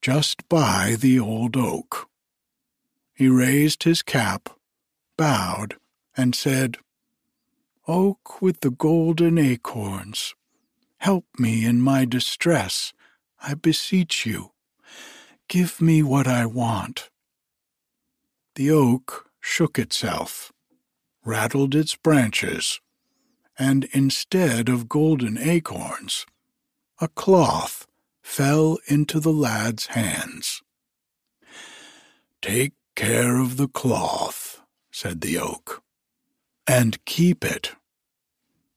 just 0.00 0.48
by 0.48 0.96
the 0.98 1.18
old 1.18 1.56
oak. 1.56 2.08
He 3.14 3.28
raised 3.28 3.82
his 3.82 4.00
cap, 4.00 4.48
bowed, 5.16 5.76
and 6.16 6.34
said, 6.34 6.78
Oak 7.86 8.40
with 8.40 8.60
the 8.60 8.70
golden 8.70 9.38
acorns, 9.38 10.34
Help 10.98 11.26
me 11.38 11.64
in 11.64 11.80
my 11.80 12.04
distress, 12.04 12.92
I 13.40 13.54
beseech 13.54 14.26
you. 14.26 14.52
Give 15.48 15.80
me 15.80 16.02
what 16.02 16.26
I 16.26 16.44
want. 16.44 17.10
The 18.56 18.70
oak 18.70 19.30
shook 19.40 19.78
itself, 19.78 20.52
rattled 21.24 21.74
its 21.74 21.94
branches, 21.94 22.80
and 23.58 23.84
instead 23.92 24.68
of 24.68 24.88
golden 24.88 25.38
acorns, 25.38 26.26
a 27.00 27.08
cloth 27.08 27.86
fell 28.20 28.78
into 28.86 29.20
the 29.20 29.32
lad's 29.32 29.86
hands. 29.86 30.62
Take 32.42 32.74
care 32.94 33.38
of 33.38 33.56
the 33.56 33.68
cloth, 33.68 34.60
said 34.90 35.20
the 35.20 35.38
oak, 35.38 35.82
and 36.66 37.04
keep 37.04 37.44
it. 37.44 37.72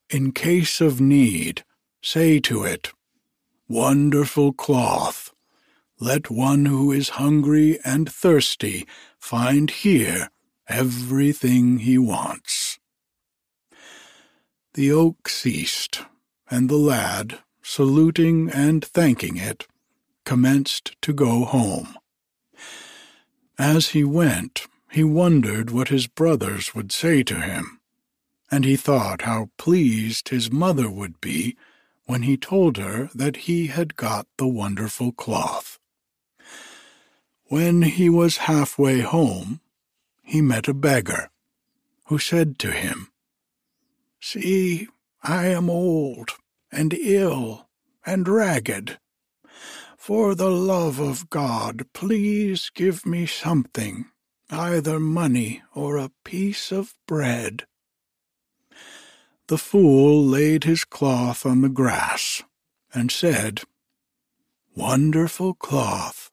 In 0.10 0.32
case 0.32 0.80
of 0.82 1.01
need, 1.01 1.63
Say 2.03 2.39
to 2.41 2.63
it, 2.63 2.91
Wonderful 3.67 4.53
cloth, 4.53 5.31
let 6.00 6.31
one 6.31 6.65
who 6.65 6.91
is 6.91 7.10
hungry 7.10 7.79
and 7.86 8.12
thirsty 8.12 8.88
find 9.20 9.70
here 9.70 10.29
everything 10.67 11.79
he 11.79 12.00
wants. 12.00 12.79
The 14.74 14.91
oak 14.91 15.29
ceased, 15.29 16.01
and 16.50 16.70
the 16.70 16.77
lad, 16.77 17.39
saluting 17.62 18.50
and 18.50 18.84
thanking 18.84 19.38
it, 19.38 19.67
commenced 20.25 20.96
to 21.03 21.13
go 21.13 21.46
home. 21.46 21.96
As 23.60 23.89
he 23.89 24.03
went, 24.03 24.65
he 24.91 25.03
wondered 25.03 25.70
what 25.70 25.89
his 25.89 26.08
brothers 26.08 26.74
would 26.74 26.91
say 26.91 27.22
to 27.24 27.41
him, 27.41 27.79
and 28.50 28.65
he 28.65 28.75
thought 28.75 29.22
how 29.22 29.50
pleased 29.58 30.29
his 30.29 30.51
mother 30.51 30.89
would 30.89 31.22
be 31.22 31.55
when 32.12 32.24
he 32.24 32.36
told 32.36 32.75
her 32.75 33.10
that 33.15 33.48
he 33.48 33.68
had 33.68 33.96
got 33.96 34.27
the 34.38 34.46
wonderful 34.46 35.13
cloth. 35.13 35.80
When 37.46 37.84
he 37.84 38.10
was 38.10 38.51
halfway 38.51 39.00
home, 39.00 39.62
he 40.22 40.41
met 40.41 40.68
a 40.68 40.74
beggar, 40.74 41.30
who 42.08 42.20
said 42.20 42.60
to 42.60 42.72
him, 42.72 43.13
See, 44.20 44.89
I 45.24 45.48
am 45.48 45.70
old 45.70 46.32
and 46.70 46.94
ill 46.94 47.70
and 48.06 48.27
ragged. 48.27 49.00
For 49.96 50.36
the 50.36 50.51
love 50.51 51.00
of 51.00 51.30
God, 51.30 51.86
please 51.94 52.72
give 52.75 53.06
me 53.06 53.25
something, 53.25 54.08
either 54.50 55.00
money 55.00 55.62
or 55.74 55.96
a 55.96 56.12
piece 56.25 56.74
of 56.74 56.94
bread. 57.08 57.68
The 59.51 59.58
fool 59.58 60.25
laid 60.25 60.63
his 60.63 60.86
cloth 60.86 61.46
on 61.46 61.60
the 61.60 61.67
grass 61.67 62.41
and 62.93 63.12
said, 63.12 63.63
Wonderful 64.77 65.55
cloth, 65.55 66.31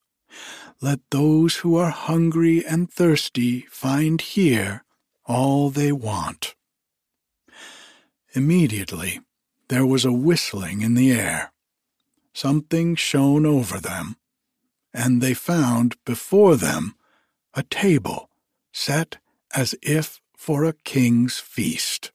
let 0.81 1.01
those 1.11 1.57
who 1.57 1.75
are 1.75 1.91
hungry 1.91 2.65
and 2.65 2.89
thirsty 2.89 3.63
find 3.73 4.21
here 4.21 4.85
all 5.27 5.69
they 5.69 5.91
want. 5.91 6.55
Immediately 8.35 9.19
there 9.67 9.85
was 9.85 10.05
a 10.05 10.13
whistling 10.13 10.83
in 10.83 10.95
the 10.95 11.11
air. 11.11 11.53
Something 12.33 12.95
shone 12.95 13.45
over 13.45 13.81
them, 13.81 14.15
and 14.95 15.21
they 15.21 15.35
found 15.35 15.97
before 16.05 16.55
them 16.55 16.95
a 17.53 17.65
table 17.65 18.31
set 18.73 19.17
as 19.53 19.75
if 19.83 20.21
for 20.37 20.63
a 20.63 20.73
king's 20.85 21.41
feast. 21.41 22.13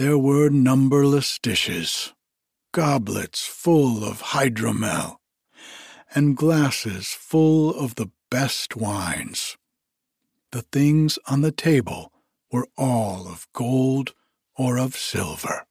There 0.00 0.16
were 0.16 0.48
numberless 0.48 1.38
dishes, 1.38 2.14
goblets 2.72 3.44
full 3.44 4.02
of 4.02 4.22
hydromel, 4.32 5.18
and 6.14 6.34
glasses 6.34 7.08
full 7.08 7.74
of 7.74 7.96
the 7.96 8.10
best 8.30 8.74
wines. 8.74 9.58
The 10.52 10.62
things 10.62 11.18
on 11.26 11.42
the 11.42 11.52
table 11.52 12.12
were 12.50 12.66
all 12.78 13.28
of 13.28 13.46
gold 13.52 14.14
or 14.56 14.78
of 14.78 14.96
silver. 14.96 15.66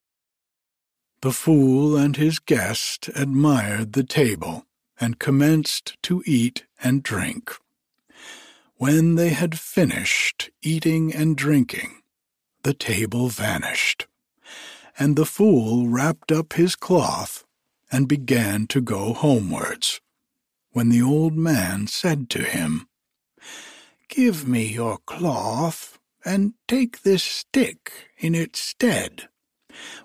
The 1.24 1.34
fool 1.34 1.98
and 1.98 2.16
his 2.16 2.38
guest 2.38 3.10
admired 3.16 3.94
the 3.94 4.04
table 4.04 4.68
and 5.02 5.18
commenced 5.18 5.98
to 6.04 6.22
eat 6.28 6.66
and 6.84 7.02
drink. 7.02 7.52
When 8.76 9.16
they 9.16 9.30
had 9.30 9.58
finished 9.58 10.52
eating 10.62 11.16
and 11.16 11.36
drinking, 11.36 12.04
the 12.62 12.76
table 12.76 13.30
vanished, 13.30 14.06
and 15.00 15.15
the 15.15 15.25
fool 15.25 15.88
wrapped 15.88 16.32
up 16.32 16.53
his 16.53 16.75
cloth 16.75 17.46
and 17.91 18.08
began 18.08 18.68
to 18.68 18.82
go 18.82 19.13
homewards, 19.13 20.01
when 20.72 20.89
the 20.89 21.01
old 21.01 21.34
man 21.34 21.88
said 21.88 22.29
to 22.29 22.44
him, 22.44 22.88
Give 24.10 24.48
me 24.48 24.65
your 24.68 24.98
cloth, 25.06 25.98
and 26.25 26.53
take 26.68 27.03
this 27.03 27.24
stick 27.24 28.10
in 28.18 28.36
its 28.36 28.60
stead. 28.60 29.29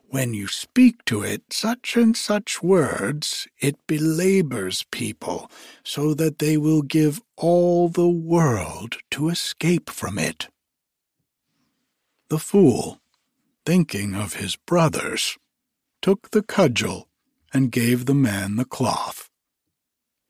When 0.09 0.33
you 0.33 0.47
speak 0.47 1.05
to 1.07 1.23
it 1.23 1.43
such 1.53 1.97
and 1.97 2.17
such 2.17 2.63
words, 2.63 3.49
it 3.59 3.77
belabors 3.89 4.85
people, 4.93 5.51
so 5.83 6.15
that 6.15 6.39
they 6.39 6.57
will 6.57 6.83
give 6.83 7.21
all 7.37 7.89
the 7.89 8.09
world 8.09 8.99
to 9.11 9.29
escape 9.29 9.91
from 9.91 10.19
it. 10.19 10.49
The 12.29 12.39
fool, 12.39 13.01
thinking 13.65 14.15
of 14.15 14.35
his 14.35 14.57
brothers, 14.57 15.37
took 16.03 16.31
the 16.31 16.43
cudgel 16.43 17.09
and 17.53 17.73
gave 17.73 18.07
the 18.07 18.15
man 18.15 18.57
the 18.57 18.65
cloth. 18.65 19.31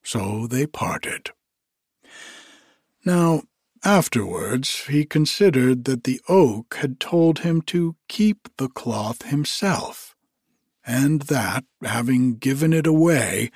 So 0.03 0.47
they 0.47 0.67
parted. 0.67 1.31
Now 3.05 3.43
Afterwards, 3.85 4.87
he 4.87 5.05
considered 5.05 5.85
that 5.85 6.05
the 6.05 6.19
oak 6.27 6.77
had 6.81 6.99
told 6.99 7.41
him 7.41 7.61
to 7.63 7.97
keep 8.09 8.49
the 8.57 8.69
cloth 8.69 9.27
himself, 9.27 10.17
and 10.87 11.23
that, 11.23 11.65
having 11.83 12.37
given 12.37 12.73
it 12.73 12.87
away, 12.87 13.51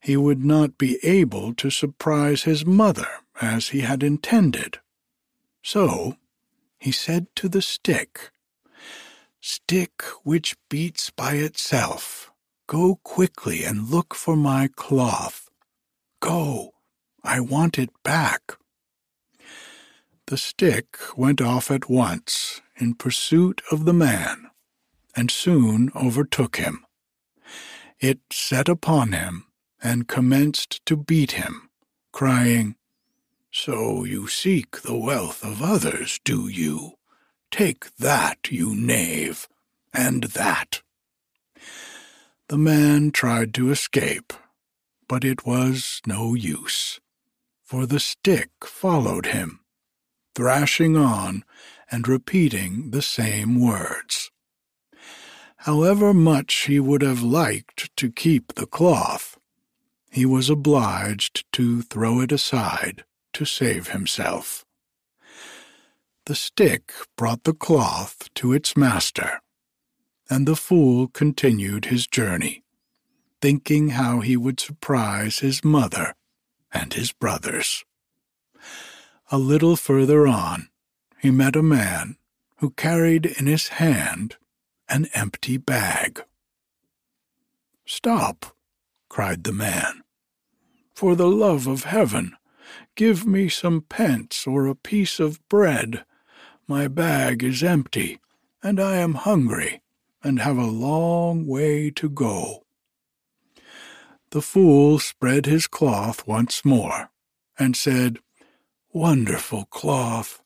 he 0.00 0.16
would 0.16 0.42
not 0.42 0.78
be 0.78 0.98
able 1.02 1.52
to 1.54 1.68
surprise 1.68 2.44
his 2.44 2.64
mother 2.64 3.08
as 3.42 3.68
he 3.68 3.80
had 3.80 4.02
intended. 4.02 4.78
So 5.62 6.16
he 6.78 6.90
said 6.90 7.26
to 7.36 7.48
the 7.50 7.60
stick, 7.60 8.30
Stick 9.40 10.02
which 10.24 10.56
beats 10.68 11.10
by 11.10 11.34
itself, 11.34 12.32
go 12.66 12.96
quickly 13.04 13.64
and 13.64 13.88
look 13.88 14.14
for 14.14 14.36
my 14.36 14.68
cloth. 14.74 15.48
Go, 16.20 16.74
I 17.22 17.40
want 17.40 17.78
it 17.78 17.90
back. 18.02 18.58
The 20.26 20.36
stick 20.36 20.98
went 21.16 21.40
off 21.40 21.70
at 21.70 21.88
once 21.88 22.60
in 22.76 22.94
pursuit 22.94 23.62
of 23.70 23.84
the 23.84 23.94
man, 23.94 24.50
and 25.16 25.30
soon 25.30 25.90
overtook 25.94 26.56
him. 26.56 26.84
It 28.00 28.20
set 28.30 28.68
upon 28.68 29.12
him 29.12 29.46
and 29.82 30.08
commenced 30.08 30.84
to 30.86 30.96
beat 30.96 31.32
him, 31.32 31.70
crying, 32.12 32.76
So 33.50 34.04
you 34.04 34.28
seek 34.28 34.82
the 34.82 34.96
wealth 34.96 35.42
of 35.44 35.62
others, 35.62 36.20
do 36.24 36.48
you? 36.48 36.97
Take 37.50 37.96
that, 37.96 38.50
you 38.50 38.74
knave, 38.74 39.48
and 39.92 40.24
that. 40.24 40.82
The 42.48 42.58
man 42.58 43.10
tried 43.10 43.52
to 43.54 43.70
escape, 43.70 44.32
but 45.08 45.24
it 45.24 45.46
was 45.46 46.00
no 46.06 46.34
use, 46.34 47.00
for 47.64 47.86
the 47.86 48.00
stick 48.00 48.50
followed 48.64 49.26
him 49.26 49.60
thrashing 50.38 50.96
on 50.96 51.42
and 51.90 52.06
repeating 52.06 52.92
the 52.92 53.02
same 53.02 53.60
words. 53.60 54.30
However 55.56 56.14
much 56.14 56.54
he 56.66 56.78
would 56.78 57.02
have 57.02 57.24
liked 57.24 57.90
to 57.96 58.08
keep 58.12 58.54
the 58.54 58.66
cloth, 58.66 59.36
he 60.12 60.24
was 60.24 60.48
obliged 60.48 61.44
to 61.54 61.82
throw 61.82 62.20
it 62.20 62.30
aside 62.30 63.02
to 63.32 63.44
save 63.44 63.88
himself. 63.88 64.64
The 66.28 66.34
stick 66.34 66.92
brought 67.16 67.44
the 67.44 67.54
cloth 67.54 68.28
to 68.34 68.52
its 68.52 68.76
master, 68.76 69.40
and 70.28 70.46
the 70.46 70.56
fool 70.56 71.08
continued 71.08 71.86
his 71.86 72.06
journey, 72.06 72.64
thinking 73.40 73.88
how 73.88 74.20
he 74.20 74.36
would 74.36 74.60
surprise 74.60 75.38
his 75.38 75.64
mother 75.64 76.14
and 76.70 76.92
his 76.92 77.12
brothers. 77.12 77.82
A 79.32 79.38
little 79.38 79.74
further 79.74 80.26
on, 80.26 80.68
he 81.18 81.30
met 81.30 81.56
a 81.56 81.62
man 81.62 82.18
who 82.58 82.72
carried 82.72 83.24
in 83.24 83.46
his 83.46 83.68
hand 83.68 84.36
an 84.86 85.08
empty 85.14 85.56
bag. 85.56 86.22
Stop, 87.86 88.54
cried 89.08 89.44
the 89.44 89.52
man. 89.52 90.02
For 90.94 91.16
the 91.16 91.28
love 91.28 91.66
of 91.66 91.84
heaven, 91.84 92.36
give 92.96 93.26
me 93.26 93.48
some 93.48 93.80
pence 93.80 94.46
or 94.46 94.66
a 94.66 94.74
piece 94.74 95.18
of 95.18 95.40
bread. 95.48 96.04
My 96.70 96.86
bag 96.86 97.42
is 97.42 97.62
empty, 97.62 98.20
and 98.62 98.78
I 98.78 98.96
am 98.96 99.14
hungry, 99.14 99.80
and 100.22 100.38
have 100.40 100.58
a 100.58 100.66
long 100.66 101.46
way 101.46 101.90
to 101.92 102.10
go. 102.10 102.66
The 104.32 104.42
fool 104.42 104.98
spread 104.98 105.46
his 105.46 105.66
cloth 105.66 106.26
once 106.26 106.66
more, 106.66 107.10
and 107.58 107.74
said, 107.74 108.18
Wonderful 108.92 109.64
cloth, 109.64 110.42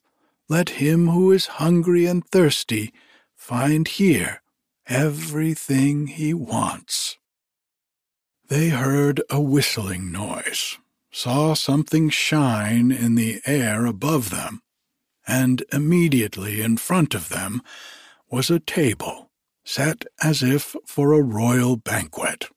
let 0.48 0.68
him 0.80 1.08
who 1.08 1.32
is 1.32 1.58
hungry 1.58 2.06
and 2.06 2.24
thirsty 2.24 2.92
find 3.34 3.88
here 3.88 4.42
everything 4.86 6.06
he 6.06 6.32
wants. 6.32 7.18
They 8.46 8.68
heard 8.68 9.22
a 9.28 9.40
whistling 9.40 10.12
noise, 10.12 10.78
saw 11.10 11.54
something 11.54 12.10
shine 12.10 12.92
in 12.92 13.16
the 13.16 13.40
air 13.44 13.86
above 13.86 14.30
them, 14.30 14.62
and 15.26 15.64
immediately 15.72 16.60
in 16.60 16.76
front 16.76 17.14
of 17.14 17.28
them 17.28 17.62
was 18.30 18.50
a 18.50 18.60
table 18.60 19.30
set 19.64 20.04
as 20.22 20.42
if 20.42 20.74
for 20.86 21.12
a 21.12 21.22
royal 21.22 21.76
banquet. 21.76 22.48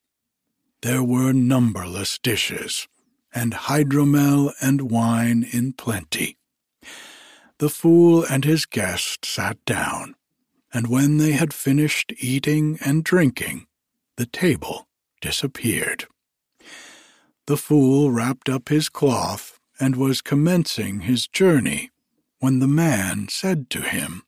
There 0.81 1.03
were 1.03 1.33
numberless 1.33 2.19
dishes 2.19 2.87
and 3.33 3.53
hydromel 3.53 4.53
and 4.61 4.89
wine 4.89 5.47
in 5.51 5.73
plenty. 5.73 6.37
The 7.57 7.69
fool 7.69 8.23
and 8.23 8.45
his 8.45 8.65
guest 8.65 9.25
sat 9.25 9.63
down, 9.65 10.15
and 10.73 10.87
when 10.87 11.17
they 11.17 11.31
had 11.33 11.53
finished 11.53 12.13
eating 12.17 12.77
and 12.83 13.03
drinking, 13.03 13.67
the 14.17 14.25
table 14.25 14.87
disappeared. 15.21 16.05
The 17.47 17.57
fool 17.57 18.11
wrapped 18.11 18.49
up 18.49 18.69
his 18.69 18.89
cloth 18.89 19.59
and 19.79 19.95
was 19.95 20.21
commencing 20.21 21.01
his 21.01 21.27
journey 21.27 21.91
when 22.45 22.59
the 22.59 22.67
man 22.67 23.27
said 23.27 23.71
to 23.71 23.81
him, 23.81 24.21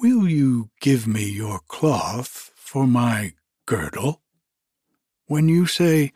Will 0.00 0.26
you 0.26 0.70
give 0.80 1.06
me 1.06 1.22
your 1.22 1.60
cloth 1.68 2.50
for 2.56 2.88
my 2.88 3.34
girdle? 3.66 4.20
When 5.26 5.48
you 5.48 5.66
say 5.66 6.10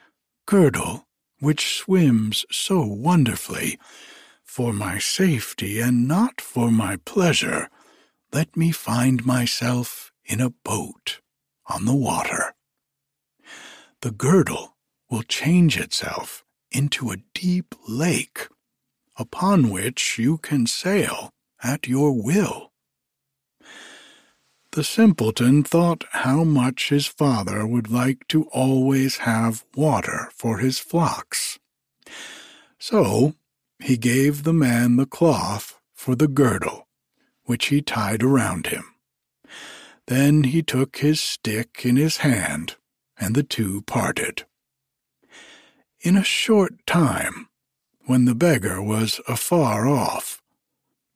girdle, 0.44 1.06
which 1.38 1.76
swims 1.76 2.44
so 2.50 2.84
wonderfully, 2.84 3.78
for 4.42 4.72
my 4.72 4.98
safety 4.98 5.78
and 5.78 6.08
not 6.08 6.40
for 6.40 6.72
my 6.72 6.96
pleasure, 6.96 7.68
let 8.32 8.56
me 8.56 8.72
find 8.72 9.24
myself 9.24 10.10
in 10.24 10.40
a 10.40 10.50
boat 10.50 11.20
on 11.66 11.84
the 11.84 11.94
water. 11.94 12.56
The 14.00 14.10
girdle 14.10 14.74
will 15.08 15.22
change 15.22 15.78
itself 15.78 16.44
into 16.72 17.12
a 17.12 17.22
deep 17.34 17.76
lake, 17.86 18.48
upon 19.18 19.70
which 19.70 20.18
you 20.18 20.38
can 20.38 20.66
sail 20.66 21.30
at 21.62 21.88
your 21.88 22.12
will. 22.12 22.72
The 24.72 24.84
simpleton 24.84 25.64
thought 25.64 26.04
how 26.10 26.44
much 26.44 26.90
his 26.90 27.06
father 27.06 27.66
would 27.66 27.90
like 27.90 28.28
to 28.28 28.44
always 28.52 29.18
have 29.18 29.64
water 29.74 30.28
for 30.34 30.58
his 30.58 30.78
flocks. 30.78 31.58
So 32.78 33.34
he 33.78 33.96
gave 33.96 34.42
the 34.42 34.52
man 34.52 34.96
the 34.96 35.06
cloth 35.06 35.80
for 35.94 36.14
the 36.14 36.28
girdle, 36.28 36.86
which 37.44 37.66
he 37.66 37.80
tied 37.80 38.22
around 38.22 38.66
him. 38.66 38.84
Then 40.06 40.44
he 40.44 40.62
took 40.62 40.98
his 40.98 41.20
stick 41.20 41.84
in 41.84 41.96
his 41.96 42.18
hand, 42.18 42.76
and 43.18 43.34
the 43.34 43.42
two 43.42 43.82
parted. 43.82 44.44
In 46.00 46.16
a 46.16 46.22
short 46.22 46.86
time, 46.86 47.48
when 48.06 48.24
the 48.24 48.34
beggar 48.34 48.80
was 48.80 49.20
afar 49.28 49.86
off, 49.86 50.40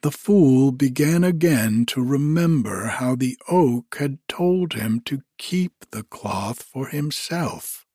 the 0.03 0.11
fool 0.11 0.72
began 0.72 1.22
again 1.22 1.85
to 1.87 2.03
remember 2.03 2.87
how 2.87 3.14
the 3.14 3.38
oak 3.48 3.96
had 3.98 4.18
told 4.29 4.72
him 4.72 5.00
to 5.00 5.22
keep 5.38 5.72
the 5.90 6.03
cloth 6.03 6.62
for 6.62 6.88
himself, 6.88 7.87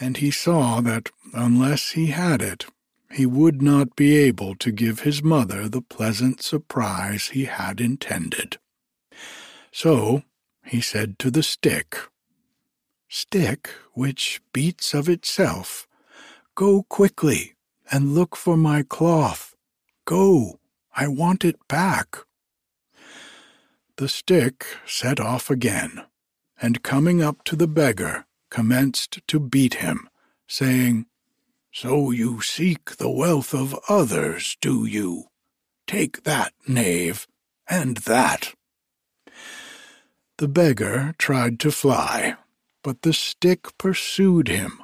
and 0.00 0.16
he 0.16 0.30
saw 0.30 0.80
that 0.80 1.10
unless 1.32 1.90
he 1.92 2.06
had 2.06 2.42
it, 2.42 2.66
he 3.12 3.26
would 3.26 3.62
not 3.62 3.96
be 3.96 4.16
able 4.16 4.54
to 4.56 4.72
give 4.72 5.00
his 5.00 5.22
mother 5.22 5.68
the 5.68 5.82
pleasant 5.82 6.42
surprise 6.42 7.28
he 7.28 7.44
had 7.44 7.80
intended. 7.80 8.58
So 9.72 10.22
he 10.64 10.80
said 10.80 11.18
to 11.20 11.30
the 11.30 11.42
stick, 11.42 11.96
Stick, 13.08 13.70
which 13.94 14.40
beats 14.52 14.92
of 14.94 15.08
itself, 15.08 15.86
go 16.54 16.82
quickly 16.82 17.54
and 17.90 18.14
look 18.14 18.36
for 18.36 18.56
my 18.56 18.82
cloth. 18.82 19.54
Go, 20.04 20.58
I 20.94 21.08
want 21.08 21.44
it 21.44 21.56
back. 21.68 22.16
The 23.96 24.08
stick 24.08 24.66
set 24.86 25.18
off 25.20 25.50
again, 25.50 26.04
and 26.60 26.82
coming 26.82 27.22
up 27.22 27.44
to 27.44 27.56
the 27.56 27.68
beggar, 27.68 28.26
commenced 28.50 29.20
to 29.26 29.40
beat 29.40 29.74
him, 29.74 30.08
saying, 30.46 31.06
so 31.72 32.10
you 32.10 32.40
seek 32.40 32.96
the 32.96 33.10
wealth 33.10 33.54
of 33.54 33.78
others, 33.88 34.56
do 34.60 34.84
you? 34.84 35.24
Take 35.86 36.24
that, 36.24 36.52
knave, 36.66 37.26
and 37.68 37.98
that. 37.98 38.54
The 40.38 40.48
beggar 40.48 41.14
tried 41.18 41.60
to 41.60 41.70
fly, 41.70 42.36
but 42.82 43.02
the 43.02 43.12
stick 43.12 43.76
pursued 43.78 44.48
him, 44.48 44.82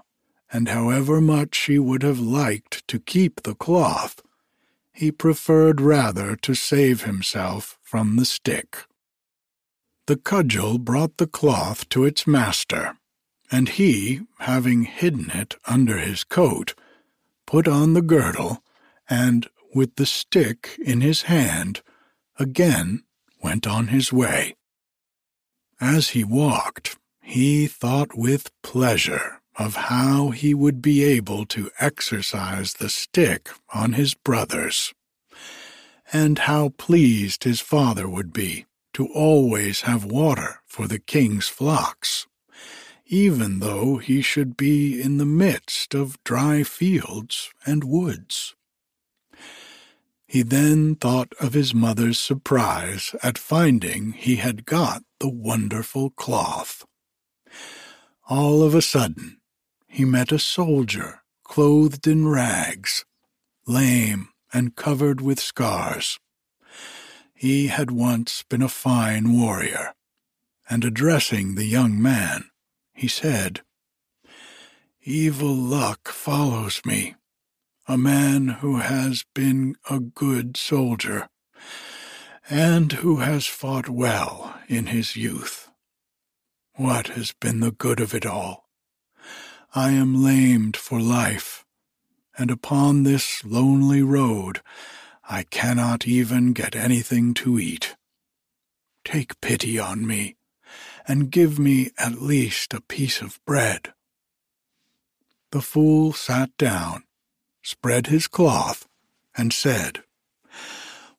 and 0.55 0.69
however 0.69 1.21
much 1.21 1.59
he 1.67 1.81
would 1.81 2.05
have 2.05 2.21
liked 2.21 2.87
to 2.87 3.01
keep 3.01 3.43
the 3.43 3.57
cloth, 3.57 4.23
he 4.93 5.11
preferred 5.11 5.81
rather 5.81 6.37
to 6.37 6.55
save 6.55 7.03
himself 7.03 7.77
from 7.83 8.15
the 8.15 8.25
stick. 8.25 8.87
The 10.07 10.17
cudgel 10.17 10.79
brought 10.79 11.17
the 11.17 11.27
cloth 11.27 11.89
to 11.89 12.05
its 12.05 12.25
master, 12.25 12.97
and 13.51 13.69
he, 13.69 14.21
having 14.39 14.85
hidden 14.85 15.29
it 15.33 15.57
under 15.67 15.99
his 15.99 16.23
coat, 16.23 16.75
put 17.47 17.67
on 17.67 17.95
the 17.95 18.03
girdle, 18.03 18.63
and, 19.11 19.49
with 19.75 19.97
the 19.97 20.07
stick 20.07 20.79
in 20.79 21.01
his 21.01 21.23
hand, 21.23 21.83
again 22.39 23.03
went 23.43 23.67
on 23.67 23.89
his 23.89 24.13
way. 24.13 24.55
As 25.81 26.11
he 26.11 26.23
walked, 26.23 26.97
he 27.21 27.67
thought 27.67 28.17
with 28.17 28.53
pleasure 28.63 29.41
of 29.59 29.77
how 29.77 30.31
he 30.31 30.55
would 30.55 30.83
be 30.83 31.05
able 31.05 31.47
to 31.47 31.71
exercise 31.79 32.75
the 32.75 32.89
stick 32.89 33.49
on 33.73 33.93
his 33.93 34.15
brothers, 34.15 34.93
and 36.13 36.41
how 36.41 36.71
pleased 36.71 37.45
his 37.45 37.61
father 37.61 38.09
would 38.09 38.33
be 38.33 38.67
to 38.93 39.07
always 39.09 39.83
have 39.83 40.05
water 40.05 40.61
for 40.67 40.87
the 40.87 40.99
king's 40.99 41.49
flocks 41.49 42.27
even 43.07 43.61
though 43.61 43.99
he 43.99 44.23
should 44.23 44.57
be 44.57 45.01
in 45.01 45.19
the 45.19 45.27
midst 45.27 45.95
of 45.95 46.23
dry 46.25 46.63
fields 46.63 47.51
and 47.67 47.85
woods. 47.85 48.55
He 50.27 50.43
then 50.43 50.97
thought 50.97 51.33
of 51.39 51.53
his 51.53 51.75
mother's 51.75 52.19
surprise 52.19 53.15
at 53.23 53.39
finding 53.39 54.13
he 54.13 54.37
had 54.37 54.65
got 54.65 55.03
the 55.21 55.29
wonderful 55.29 56.11
cloth. 56.11 56.85
All 58.29 58.63
of 58.63 58.75
a 58.75 58.83
sudden, 58.83 59.39
he 59.95 60.05
met 60.05 60.33
a 60.33 60.39
soldier 60.41 61.23
clothed 61.45 62.05
in 62.05 62.27
rags, 62.27 63.05
lame 63.65 64.29
and 64.53 64.75
covered 64.75 65.21
with 65.21 65.39
scars. 65.39 66.19
He 67.33 67.69
had 67.69 67.93
once 67.93 68.43
been 68.43 68.61
a 68.61 68.69
fine 68.69 69.39
warrior, 69.39 69.95
and 70.69 70.85
addressing 70.85 71.55
the 71.55 71.65
young 71.65 72.03
man, 72.03 72.47
he 72.93 73.07
said. 73.07 73.63
Evil 75.05 75.55
luck 75.55 76.09
follows 76.09 76.81
me, 76.85 77.15
a 77.87 77.97
man 77.97 78.49
who 78.49 78.79
has 78.79 79.25
been 79.33 79.77
a 79.89 80.01
good 80.01 80.57
soldier, 80.57 81.29
and 82.51 82.95
who 82.95 83.19
has 83.19 83.47
fought 83.47 83.89
well 83.89 84.59
in 84.67 84.87
his 84.87 85.15
youth. 85.15 85.69
What 86.75 87.09
has 87.09 87.31
been 87.31 87.61
the 87.61 87.71
good 87.71 88.01
of 88.01 88.13
it 88.13 88.27
all? 88.27 88.64
I 89.77 89.91
am 89.91 90.23
lamed 90.23 90.77
for 90.77 91.01
life, 91.01 91.65
and 92.39 92.49
upon 92.49 93.03
this 93.03 93.45
lonely 93.45 94.03
road 94.03 94.61
I 95.29 95.43
cannot 95.43 96.07
even 96.07 96.53
get 96.53 96.77
anything 96.77 97.35
to 97.35 97.59
eat. 97.59 97.97
Take 99.05 99.41
pity 99.41 99.77
on 99.77 100.07
me 100.07 100.37
and 101.09 101.29
give 101.29 101.59
me 101.59 101.91
at 101.99 102.23
least 102.23 102.73
a 102.73 102.81
piece 102.81 103.21
of 103.21 103.45
bread. 103.45 103.93
The 105.51 105.61
fool 105.61 106.13
sat 106.13 106.57
down, 106.57 107.03
spread 107.61 108.07
his 108.07 108.29
cloth, 108.29 108.87
and 109.37 109.53
said, 109.53 110.05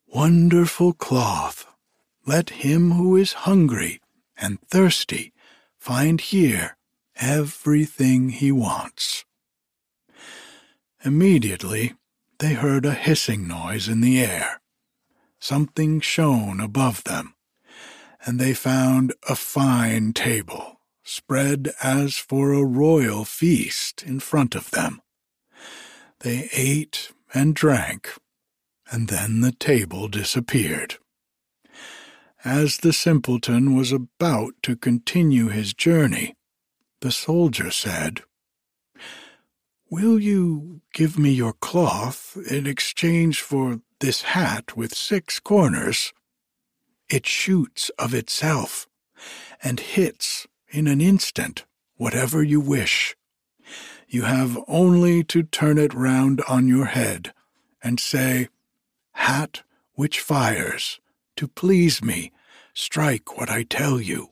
Wonderful 0.07 0.93
cloth, 0.93 1.65
let 2.25 2.51
him 2.51 2.91
who 2.91 3.17
is 3.17 3.33
hungry 3.33 3.99
and 4.37 4.61
thirsty 4.61 5.33
find 5.77 6.21
here 6.21 6.74
everything 7.17 8.29
he 8.29 8.51
wants. 8.51 9.25
Immediately 11.03 11.93
they 12.39 12.53
heard 12.53 12.85
a 12.85 12.93
hissing 12.93 13.47
noise 13.47 13.87
in 13.87 14.01
the 14.01 14.21
air. 14.21 14.61
Something 15.39 15.99
shone 15.99 16.59
above 16.59 17.03
them 17.03 17.35
and 18.25 18.39
they 18.39 18.53
found 18.53 19.13
a 19.29 19.35
fine 19.35 20.11
table, 20.11 20.79
spread 21.03 21.71
as 21.81 22.15
for 22.15 22.51
a 22.51 22.65
royal 22.65 23.23
feast 23.23 24.01
in 24.03 24.19
front 24.19 24.55
of 24.55 24.71
them. 24.71 24.99
They 26.21 26.49
ate 26.53 27.11
and 27.33 27.53
drank, 27.53 28.17
and 28.91 29.07
then 29.09 29.41
the 29.41 29.51
table 29.51 30.07
disappeared. 30.07 30.95
As 32.43 32.77
the 32.77 32.93
simpleton 32.93 33.75
was 33.75 33.91
about 33.91 34.53
to 34.63 34.75
continue 34.75 35.49
his 35.49 35.73
journey, 35.73 36.34
the 37.05 37.11
soldier 37.11 37.69
said, 37.69 38.21
Will 39.91 40.19
you 40.19 40.81
give 40.91 41.19
me 41.19 41.29
your 41.29 41.53
cloth 41.53 42.35
in 42.49 42.65
exchange 42.65 43.41
for 43.41 43.81
this 43.99 44.23
hat 44.23 44.75
with 44.75 44.95
six 44.95 45.39
corners? 45.39 46.13
It 47.07 47.27
shoots 47.27 47.91
of 47.99 48.15
itself 48.15 48.87
and 49.61 49.79
hits 49.79 50.47
in 50.69 50.87
an 50.87 50.99
instant 50.99 51.65
whatever 51.95 52.41
you 52.41 52.59
wish. 52.59 53.15
You 54.07 54.23
have 54.23 54.57
only 54.67 55.23
to 55.25 55.43
turn 55.43 55.77
it 55.77 55.93
round 55.93 56.41
on 56.49 56.67
your 56.67 56.85
head 56.85 57.33
and 57.83 57.99
say, 57.99 58.47
Hat 59.11 59.61
which 59.93 60.19
fires, 60.19 60.99
to 61.35 61.47
please 61.47 62.03
me, 62.03 62.31
Strike 62.73 63.37
what 63.37 63.51
I 63.51 63.61
tell 63.61 64.01
you. 64.01 64.31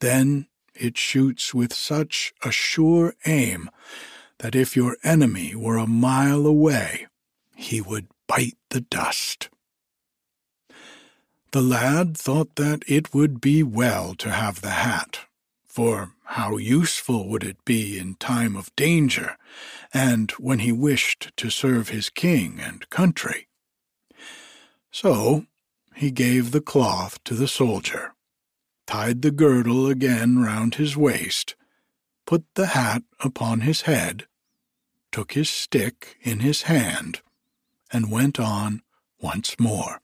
Then 0.00 0.48
it 0.80 0.96
shoots 0.96 1.54
with 1.54 1.72
such 1.72 2.32
a 2.42 2.50
sure 2.50 3.14
aim 3.26 3.70
that 4.38 4.54
if 4.54 4.74
your 4.74 4.96
enemy 5.04 5.54
were 5.54 5.76
a 5.76 5.86
mile 5.86 6.46
away, 6.46 7.06
he 7.54 7.80
would 7.80 8.08
bite 8.26 8.56
the 8.70 8.80
dust. 8.80 9.50
The 11.52 11.60
lad 11.60 12.16
thought 12.16 12.56
that 12.56 12.82
it 12.86 13.12
would 13.12 13.40
be 13.40 13.62
well 13.62 14.14
to 14.14 14.30
have 14.30 14.60
the 14.60 14.70
hat, 14.70 15.20
for 15.66 16.14
how 16.24 16.56
useful 16.56 17.28
would 17.28 17.44
it 17.44 17.64
be 17.64 17.98
in 17.98 18.14
time 18.14 18.56
of 18.56 18.74
danger, 18.76 19.36
and 19.92 20.30
when 20.32 20.60
he 20.60 20.72
wished 20.72 21.32
to 21.36 21.50
serve 21.50 21.88
his 21.88 22.08
king 22.08 22.60
and 22.60 22.88
country? 22.88 23.48
So 24.92 25.46
he 25.94 26.10
gave 26.10 26.52
the 26.52 26.60
cloth 26.60 27.22
to 27.24 27.34
the 27.34 27.48
soldier, 27.48 28.14
tied 28.90 29.22
the 29.22 29.30
girdle 29.30 29.86
again 29.86 30.40
round 30.40 30.74
his 30.74 30.96
waist, 30.96 31.54
put 32.26 32.44
the 32.54 32.66
hat 32.66 33.04
upon 33.20 33.60
his 33.60 33.82
head, 33.82 34.26
took 35.12 35.34
his 35.34 35.48
stick 35.48 36.16
in 36.22 36.40
his 36.40 36.62
hand, 36.62 37.20
and 37.92 38.10
went 38.10 38.40
on 38.40 38.82
once 39.20 39.60
more. 39.60 40.00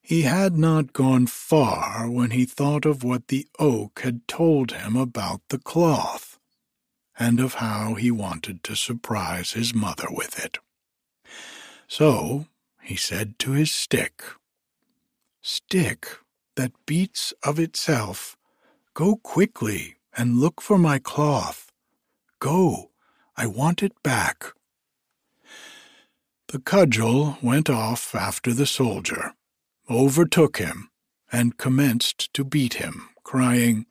He 0.00 0.22
had 0.22 0.56
not 0.56 0.92
gone 0.92 1.26
far 1.26 2.08
when 2.08 2.30
he 2.30 2.44
thought 2.44 2.86
of 2.86 3.02
what 3.02 3.26
the 3.26 3.48
oak 3.58 4.02
had 4.04 4.28
told 4.28 4.70
him 4.70 4.94
about 4.94 5.40
the 5.48 5.58
cloth, 5.58 6.38
and 7.18 7.40
of 7.40 7.54
how 7.54 7.94
he 7.94 8.12
wanted 8.12 8.62
to 8.62 8.76
surprise 8.76 9.54
his 9.54 9.74
mother 9.74 10.06
with 10.10 10.38
it. 10.38 10.58
So 11.88 12.46
he 12.80 12.94
said 12.94 13.36
to 13.40 13.50
his 13.50 13.72
stick, 13.72 14.22
Stick 15.42 16.18
that 16.56 16.72
beats 16.86 17.32
of 17.42 17.58
itself, 17.58 18.36
go 18.94 19.16
quickly 19.16 19.96
and 20.16 20.38
look 20.38 20.60
for 20.60 20.78
my 20.78 20.98
cloth. 20.98 21.72
Go, 22.40 22.90
I 23.36 23.46
want 23.46 23.82
it 23.82 23.92
back. 24.02 24.52
The 26.48 26.58
cudgel 26.58 27.38
went 27.42 27.70
off 27.70 28.14
after 28.14 28.52
the 28.52 28.66
soldier 28.66 29.32
overtook 29.88 30.58
him, 30.58 30.90
and 31.32 31.56
commenced 31.56 32.32
to 32.34 32.44
beat 32.44 32.74
him, 32.74 33.08
crying, 33.24 33.86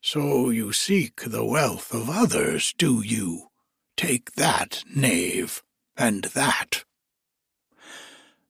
So 0.00 0.50
you 0.50 0.72
seek 0.72 1.22
the 1.22 1.44
wealth 1.44 1.92
of 1.92 2.08
others, 2.08 2.72
do 2.78 3.02
you? 3.04 3.48
Take 3.96 4.32
that, 4.32 4.84
knave, 4.94 5.62
and 5.96 6.24
that. 6.24 6.84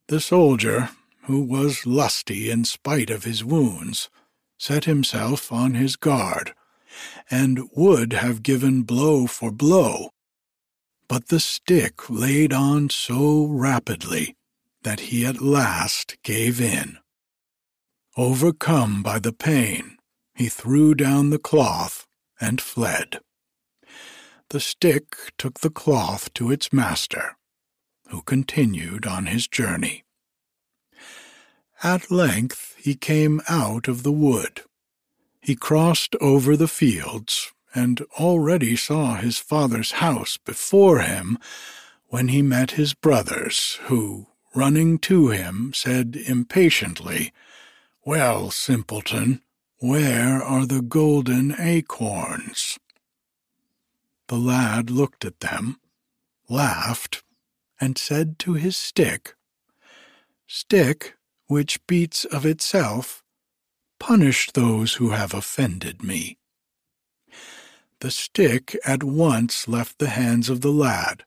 The 0.09 0.21
soldier, 0.21 0.91
who 1.29 1.43
was 1.43 1.85
lusty 1.85 2.51
in 2.51 2.65
spite 2.65 3.11
of 3.11 3.25
his 3.25 3.45
wounds, 3.45 4.09
set 4.59 4.87
himself 4.87 5.53
on 5.53 5.75
his 5.75 5.95
guard, 5.95 6.55
and 7.31 7.69
would 7.77 8.15
have 8.15 8.43
given 8.43 8.83
blow 8.83 9.27
for 9.27 9.53
blow, 9.53 10.09
but 11.07 11.29
the 11.29 11.39
stick 11.39 12.09
laid 12.09 12.51
on 12.51 12.89
so 12.89 13.45
rapidly 13.45 14.35
that 14.85 15.01
he 15.01 15.27
at 15.27 15.43
last 15.43 16.17
gave 16.23 16.63
in. 16.63 16.97
Overcome 18.17 19.03
by 19.03 19.19
the 19.19 19.35
pain, 19.35 19.99
he 20.35 20.49
threw 20.49 20.95
down 20.95 21.29
the 21.29 21.39
cloth 21.39 22.07
and 22.41 22.59
fled. 22.59 23.21
The 24.49 24.61
stick 24.61 25.15
took 25.37 25.61
the 25.61 25.69
cloth 25.69 26.33
to 26.35 26.51
its 26.51 26.73
master, 26.73 27.37
who 28.09 28.23
continued 28.23 29.07
on 29.07 29.27
his 29.27 29.47
journey. 29.47 30.05
At 31.83 32.11
length 32.11 32.75
he 32.77 32.95
came 32.95 33.41
out 33.49 33.87
of 33.87 34.03
the 34.03 34.13
wood. 34.13 34.63
He 35.41 35.55
crossed 35.55 36.17
over 36.21 36.57
the 36.57 36.69
fields 36.69 37.53
and 37.75 38.01
already 38.19 38.75
saw 38.75 39.15
his 39.15 39.39
father's 39.39 39.93
house 39.93 40.37
before 40.37 41.01
him 41.01 41.39
when 42.09 42.29
he 42.29 42.43
met 42.43 42.73
his 42.73 42.95
brothers, 42.95 43.79
who, 43.85 44.27
running 44.55 44.99
to 44.99 45.29
him, 45.29 45.73
said 45.75 46.17
impatiently, 46.27 47.33
Well, 48.05 48.51
simpleton, 48.51 49.43
where 49.79 50.43
are 50.43 50.67
the 50.67 50.83
golden 50.83 51.55
acorns? 51.61 52.79
The 54.27 54.39
lad 54.39 54.91
looked 54.91 55.25
at 55.25 55.41
them, 55.41 55.79
laughed, 56.49 57.23
and 57.81 57.97
said 57.97 58.39
to 58.41 58.55
his 58.55 58.77
stick, 58.77 59.35
Stick, 60.47 61.15
which 61.49 61.85
beats 61.87 62.25
of 62.27 62.47
itself, 62.47 63.23
punish 63.99 64.51
those 64.53 64.95
who 64.95 65.11
have 65.11 65.35
offended 65.35 66.03
me. 66.03 66.39
The 68.01 68.11
stick 68.13 68.79
at 68.87 69.03
once 69.03 69.67
left 69.67 69.99
the 69.99 70.11
hands 70.11 70.49
of 70.49 70.61
the 70.61 70.71
lad, 70.71 71.25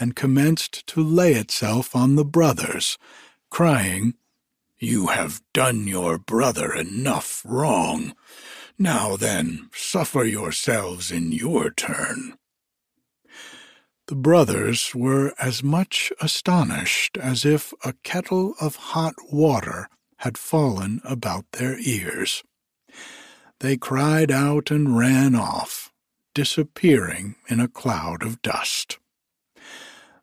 and 0.00 0.16
commenced 0.16 0.86
to 0.88 1.02
lay 1.02 1.34
itself 1.34 1.94
on 1.94 2.16
the 2.16 2.24
brothers, 2.24 2.98
crying, 3.50 4.14
You 4.78 5.08
have 5.08 5.42
done 5.52 5.86
your 5.86 6.18
brother 6.18 6.72
enough 6.74 7.42
wrong. 7.44 8.14
Now 8.78 9.16
then, 9.16 9.68
suffer 9.72 10.24
yourselves 10.24 11.12
in 11.12 11.30
your 11.30 11.70
turn. 11.70 12.36
The 14.06 14.14
brothers 14.14 14.94
were 14.94 15.32
as 15.38 15.62
much 15.62 16.12
astonished 16.20 17.16
as 17.16 17.46
if 17.46 17.72
a 17.82 17.94
kettle 18.02 18.54
of 18.60 18.76
hot 18.76 19.14
water 19.32 19.88
had 20.18 20.36
fallen 20.36 21.00
about 21.04 21.46
their 21.52 21.78
ears. 21.78 22.42
They 23.60 23.78
cried 23.78 24.30
out 24.30 24.70
and 24.70 24.98
ran 24.98 25.34
off, 25.34 25.90
disappearing 26.34 27.36
in 27.48 27.60
a 27.60 27.68
cloud 27.68 28.22
of 28.22 28.42
dust. 28.42 28.98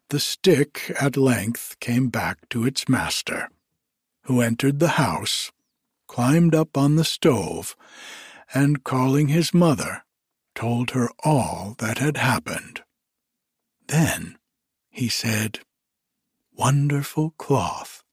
The 0.10 0.20
stick 0.20 0.94
at 1.02 1.17
length 1.17 1.78
came 1.80 2.10
back 2.10 2.50
to 2.50 2.65
its 2.65 2.88
master, 2.88 3.50
who 4.26 4.41
entered 4.41 4.80
the 4.80 4.89
house, 4.89 5.52
climbed 6.08 6.54
up 6.54 6.78
on 6.78 6.98
the 6.98 7.06
stove, 7.06 7.76
and 8.54 8.84
calling 8.84 9.30
his 9.30 9.56
mother, 9.56 10.04
told 10.54 10.91
her 10.91 11.10
all 11.24 11.76
that 11.80 11.98
had 11.98 12.17
happened. 12.17 12.84
Then 13.92 14.38
he 14.90 15.10
said, 15.10 15.60
Wonderful 16.54 17.32
cloth, 17.32 18.04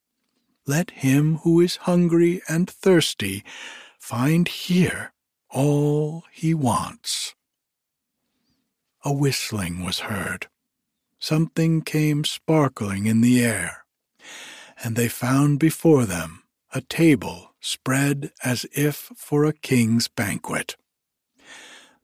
let 0.67 0.91
him 0.91 1.37
who 1.45 1.61
is 1.61 1.77
hungry 1.77 2.43
and 2.49 2.69
thirsty 2.69 3.45
find 4.01 4.49
here 4.49 5.12
all 5.49 6.25
he 6.33 6.53
wants. 6.53 7.37
A 9.05 9.12
whistling 9.12 9.85
was 9.85 10.01
heard 10.01 10.49
something 11.21 11.83
came 11.83 12.25
sparkling 12.25 13.07
in 13.07 13.21
the 13.21 13.45
air, 13.45 13.85
and 14.83 14.97
they 14.97 15.09
found 15.09 15.61
before 15.61 16.05
them 16.05 16.43
a 16.75 16.81
table 16.81 17.55
spread 17.61 18.33
as 18.43 18.67
if 18.73 19.12
for 19.17 19.45
a 19.45 19.53
king's 19.53 20.09
banquet. 20.09 20.77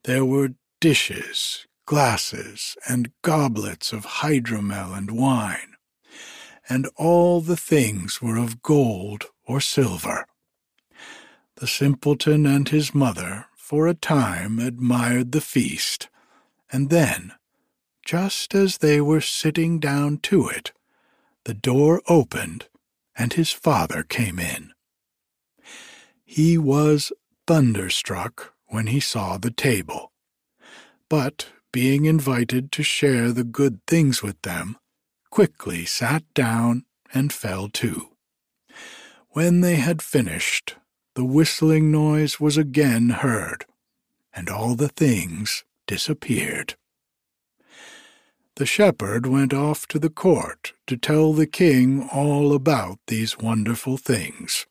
There 0.04 0.24
were 0.24 0.54
dishes, 0.80 1.66
glasses, 1.86 2.76
and 2.88 3.12
goblets 3.22 3.92
of 3.92 4.04
hydromel 4.04 4.96
and 4.96 5.10
wine, 5.10 5.74
and 6.68 6.88
all 6.96 7.40
the 7.40 7.56
things 7.56 8.22
were 8.22 8.36
of 8.36 8.62
gold 8.62 9.26
or 9.46 9.60
silver. 9.60 10.26
The 11.56 11.66
simpleton 11.66 12.46
and 12.46 12.68
his 12.68 12.94
mother 12.94 13.46
for 13.56 13.86
a 13.86 13.94
time 13.94 14.58
admired 14.58 15.32
the 15.32 15.40
feast, 15.40 16.08
and 16.72 16.90
then 16.90 17.32
just 18.04 18.54
as 18.54 18.78
they 18.78 19.00
were 19.00 19.20
sitting 19.20 19.78
down 19.78 20.18
to 20.18 20.48
it, 20.48 20.72
the 21.44 21.54
door 21.54 22.02
opened 22.08 22.68
and 23.16 23.32
his 23.32 23.52
father 23.52 24.02
came 24.02 24.38
in. 24.38 24.72
He 26.24 26.58
was 26.58 27.12
thunderstruck 27.46 28.54
when 28.66 28.88
he 28.88 29.00
saw 29.00 29.38
the 29.38 29.50
table, 29.50 30.12
but 31.08 31.48
being 31.74 32.04
invited 32.04 32.70
to 32.70 32.84
share 32.84 33.32
the 33.32 33.42
good 33.42 33.80
things 33.88 34.22
with 34.22 34.40
them, 34.42 34.76
quickly 35.28 35.84
sat 35.84 36.22
down 36.32 36.84
and 37.12 37.32
fell 37.32 37.68
to. 37.68 38.10
When 39.30 39.60
they 39.60 39.74
had 39.74 40.00
finished, 40.00 40.76
the 41.16 41.24
whistling 41.24 41.90
noise 41.90 42.38
was 42.38 42.56
again 42.56 43.08
heard, 43.08 43.66
and 44.32 44.48
all 44.48 44.76
the 44.76 44.86
things 44.88 45.64
disappeared. 45.88 46.76
The 48.54 48.66
shepherd 48.66 49.26
went 49.26 49.52
off 49.52 49.88
to 49.88 49.98
the 49.98 50.10
court 50.10 50.74
to 50.86 50.96
tell 50.96 51.32
the 51.32 51.48
king 51.48 52.08
all 52.12 52.54
about 52.54 53.00
these 53.08 53.36
wonderful 53.36 53.96
things, 53.96 54.68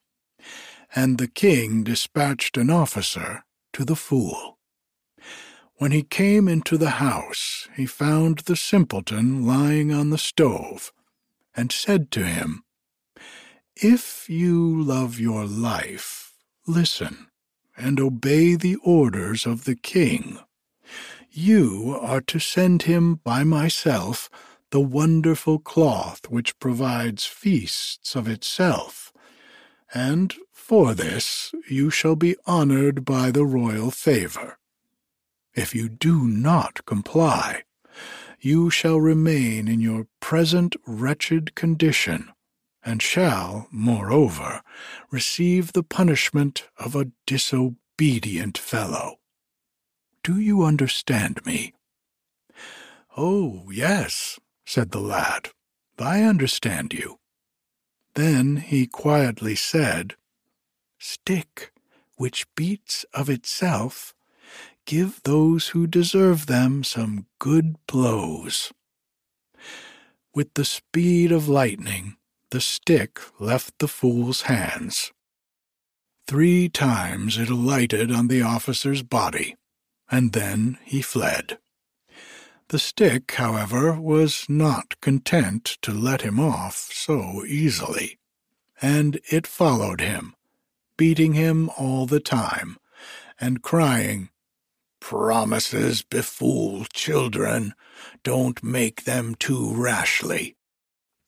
and 0.96 1.18
the 1.18 1.28
king 1.28 1.84
dispatched 1.84 2.56
an 2.56 2.70
officer 2.70 3.44
to 3.74 3.84
the 3.84 3.98
fool. 3.98 4.58
When 5.77 5.91
he 5.91 6.03
came 6.03 6.47
into 6.47 6.77
the 6.77 6.91
house, 6.91 7.67
he 7.75 7.86
found 7.86 8.39
the 8.39 8.55
simpleton 8.55 9.45
lying 9.45 9.91
on 9.91 10.09
the 10.09 10.17
stove, 10.17 10.93
and 11.55 11.71
said 11.71 12.12
to 12.12 12.23
him, 12.23 12.63
If 13.75 14.29
you 14.29 14.81
love 14.81 15.19
your 15.19 15.45
life, 15.45 16.33
listen 16.67 17.27
and 17.77 17.99
obey 17.99 18.55
the 18.55 18.75
orders 18.83 19.45
of 19.45 19.65
the 19.65 19.75
king. 19.75 20.39
You 21.31 21.97
are 21.99 22.21
to 22.21 22.39
send 22.39 22.83
him 22.83 23.15
by 23.15 23.43
myself 23.43 24.29
the 24.69 24.79
wonderful 24.79 25.59
cloth 25.59 26.29
which 26.29 26.57
provides 26.59 27.25
feasts 27.25 28.15
of 28.15 28.27
itself, 28.27 29.12
and 29.93 30.33
for 30.51 30.93
this 30.93 31.53
you 31.69 31.89
shall 31.89 32.15
be 32.15 32.36
honored 32.45 33.05
by 33.05 33.31
the 33.31 33.45
royal 33.45 33.91
favor. 33.91 34.57
If 35.56 35.76
you 35.76 35.88
do 35.88 36.28
not 36.28 36.86
comply, 36.86 37.63
you 38.39 38.70
shall 38.70 39.00
remain 39.00 39.68
in 39.68 39.80
your 39.80 40.08
present 40.20 40.76
wretched 40.88 41.56
condition, 41.56 42.30
and 42.84 43.02
shall, 43.02 43.68
moreover, 43.72 44.62
receive 45.12 45.74
the 45.74 45.84
punishment 45.84 46.68
of 46.78 46.96
a 46.96 47.12
disobedient 47.26 48.58
fellow. 48.58 49.18
Do 50.24 50.39
you 50.39 50.63
understand 50.63 51.46
me? 51.46 51.74
Oh, 53.16 53.70
yes, 53.72 54.39
said 54.66 54.92
the 54.92 55.00
lad. 55.00 55.50
I 56.00 56.24
understand 56.24 56.94
you. 56.94 57.20
Then 58.16 58.58
he 58.58 58.88
quietly 58.88 59.56
said, 59.56 60.16
Stick, 60.98 61.72
which 62.16 62.48
beats 62.56 63.06
of 63.13 63.30
itself, 63.30 64.13
give 64.86 65.22
those 65.24 65.69
who 65.69 65.88
deserve 65.88 66.46
them 66.46 66.84
some 66.84 67.26
good 67.39 67.76
blows. 67.88 68.72
With 70.34 70.54
the 70.56 70.65
speed 70.65 71.32
of 71.32 71.48
lightning, 71.48 72.17
the 72.50 72.62
stick 72.62 73.19
left 73.39 73.80
the 73.80 73.88
fool's 73.88 74.43
hands. 74.43 75.12
Three 76.26 76.69
times 76.69 77.38
it 77.38 77.50
alighted 77.50 78.12
on 78.12 78.28
the 78.28 78.41
officer's 78.41 79.04
body, 79.04 79.56
and 80.10 80.34
then 80.34 80.78
he 80.84 81.02
fled. 81.02 81.58
The 82.69 82.80
stick, 82.80 83.34
however, 83.34 84.00
was 84.00 84.46
not 84.48 85.00
content 85.02 85.78
to 85.82 85.91
let 85.91 86.22
him 86.22 86.39
off 86.39 86.89
so 86.91 87.43
easily, 87.46 88.17
and 88.82 89.19
it 89.30 89.46
followed 89.46 90.02
him, 90.02 90.34
beating 90.98 91.34
him 91.34 91.69
all 91.78 92.06
the 92.06 92.19
time, 92.19 92.78
and 93.39 93.62
crying, 93.62 94.30
Promises 95.04 96.02
befool 96.02 96.88
children, 96.94 97.74
don't 98.24 98.63
make 98.63 99.04
them 99.04 99.36
too 99.36 99.74
rashly. 99.76 100.56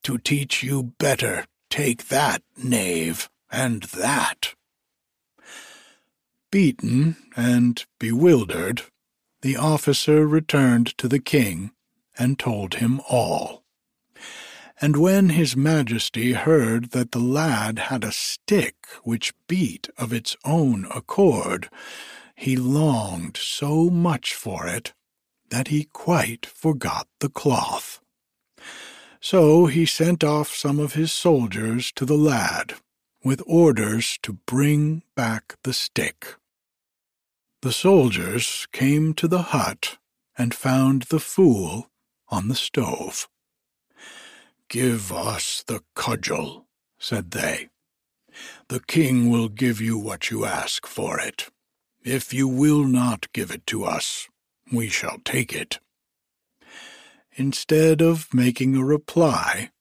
To 0.03 0.17
teach 0.17 0.63
you 0.63 0.93
better, 0.97 1.45
take 1.69 2.07
that, 2.07 2.41
knave, 2.55 3.29
and 3.51 3.83
that. 3.83 4.55
Beaten 6.51 7.17
and 7.35 7.85
bewildered, 7.99 8.83
the 9.41 9.57
officer 9.57 10.25
returned 10.25 10.97
to 10.97 11.09
the 11.09 11.19
king 11.19 11.71
and 12.17 12.39
told 12.39 12.75
him 12.75 13.01
all. 13.09 13.65
And 14.79 14.95
when 14.95 15.29
his 15.29 15.57
majesty 15.57 16.31
heard 16.31 16.91
that 16.91 17.11
the 17.11 17.19
lad 17.19 17.79
had 17.79 18.05
a 18.05 18.13
stick 18.13 18.75
which 19.03 19.33
beat 19.49 19.89
of 19.97 20.13
its 20.13 20.37
own 20.45 20.87
accord, 20.95 21.69
he 22.35 22.55
longed 22.55 23.37
so 23.37 23.89
much 23.89 24.33
for 24.33 24.67
it 24.67 24.93
that 25.49 25.69
he 25.69 25.85
quite 25.85 26.45
forgot 26.45 27.07
the 27.19 27.29
cloth. 27.29 27.99
So 29.21 29.65
he 29.65 29.85
sent 29.85 30.23
off 30.23 30.53
some 30.53 30.79
of 30.79 30.93
his 30.93 31.13
soldiers 31.13 31.91
to 31.93 32.05
the 32.05 32.17
lad, 32.17 32.75
with 33.23 33.41
orders 33.47 34.19
to 34.21 34.33
bring 34.45 35.01
back 35.15 35.55
the 35.63 35.73
stick. 35.73 36.35
The 37.61 37.71
soldiers 37.71 38.67
came 38.71 39.13
to 39.15 39.27
the 39.27 39.41
hut 39.41 39.97
and 40.37 40.53
found 40.53 41.03
the 41.03 41.19
fool 41.19 41.89
on 42.29 42.47
the 42.47 42.55
stove. 42.55 43.27
Give 44.69 45.11
us 45.11 45.63
the 45.65 45.81
cudgel, 45.95 46.67
said 46.99 47.31
they. 47.31 47.69
The 48.67 48.81
king 48.81 49.29
will 49.29 49.49
give 49.49 49.79
you 49.79 49.97
what 49.97 50.29
you 50.29 50.45
ask 50.45 50.85
for 50.85 51.19
it. 51.19 51.49
If 52.05 52.35
you 52.35 52.47
will 52.47 52.83
not 52.83 53.33
give 53.33 53.49
it 53.49 53.65
to 53.65 53.83
us, 53.83 54.29
we 54.71 54.89
shall 54.89 55.17
take 55.25 55.53
it. 55.53 55.79
Instead 57.35 57.99
of 57.99 58.31
making 58.31 58.75
a 58.75 58.85
reply, 58.85 59.71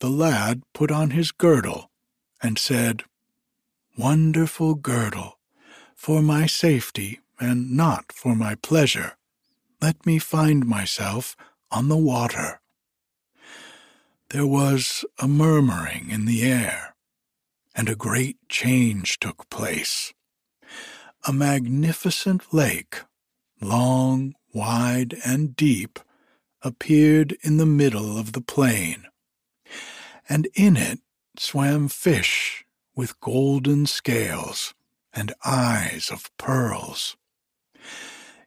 the 0.00 0.08
lad 0.08 0.62
put 0.72 0.90
on 0.90 1.10
his 1.10 1.30
girdle 1.30 1.90
and 2.42 2.58
said, 2.58 3.02
Wonderful 3.98 4.76
girdle, 4.76 5.38
for 5.94 6.22
my 6.22 6.46
safety 6.46 7.20
and 7.38 7.76
not 7.76 8.12
for 8.12 8.34
my 8.34 8.54
pleasure, 8.54 9.18
let 9.82 10.06
me 10.06 10.18
find 10.18 10.64
myself 10.64 11.36
on 11.70 11.88
the 11.88 11.98
water. 11.98 12.62
There 14.30 14.46
was 14.46 15.04
a 15.18 15.28
murmuring 15.28 16.08
in 16.08 16.24
the 16.24 16.50
air, 16.50 16.96
and 17.74 17.90
a 17.90 17.94
great 17.94 18.38
change 18.48 19.20
took 19.20 19.50
place. 19.50 20.14
A 21.28 21.32
magnificent 21.32 22.54
lake, 22.54 23.02
long, 23.60 24.34
wide, 24.54 25.14
and 25.26 25.54
deep, 25.54 25.98
appeared 26.62 27.36
in 27.42 27.58
the 27.58 27.66
middle 27.66 28.16
of 28.16 28.32
the 28.32 28.40
plain, 28.40 29.04
and 30.26 30.48
in 30.54 30.78
it 30.78 31.00
swam 31.36 31.88
fish 31.88 32.64
with 32.96 33.20
golden 33.20 33.84
scales 33.84 34.72
and 35.12 35.34
eyes 35.44 36.08
of 36.10 36.34
pearls. 36.38 37.18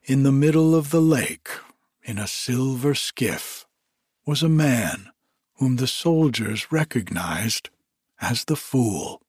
In 0.05 0.23
the 0.23 0.31
middle 0.31 0.73
of 0.73 0.89
the 0.89 1.01
lake, 1.01 1.49
in 2.01 2.17
a 2.17 2.25
silver 2.25 2.95
skiff, 2.95 3.67
was 4.25 4.41
a 4.41 4.49
man 4.49 5.11
whom 5.57 5.75
the 5.75 5.85
soldiers 5.85 6.71
recognized 6.71 7.69
as 8.19 8.45
the 8.45 8.55
fool. 8.55 9.21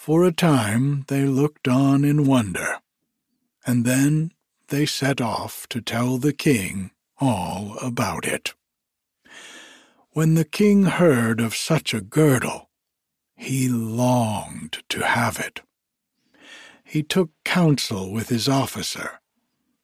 For 0.00 0.24
a 0.24 0.32
time 0.32 1.04
they 1.08 1.26
looked 1.26 1.68
on 1.68 2.06
in 2.06 2.24
wonder, 2.24 2.78
and 3.66 3.84
then 3.84 4.32
they 4.68 4.86
set 4.86 5.20
off 5.20 5.66
to 5.68 5.82
tell 5.82 6.16
the 6.16 6.32
king 6.32 6.92
all 7.18 7.76
about 7.82 8.24
it. 8.24 8.54
When 10.12 10.36
the 10.36 10.46
king 10.46 10.84
heard 10.84 11.38
of 11.38 11.54
such 11.54 11.92
a 11.92 12.00
girdle, 12.00 12.70
he 13.36 13.68
longed 13.68 14.82
to 14.88 15.04
have 15.04 15.38
it. 15.38 15.60
He 16.82 17.02
took 17.02 17.32
counsel 17.44 18.10
with 18.10 18.30
his 18.30 18.48
officer, 18.48 19.20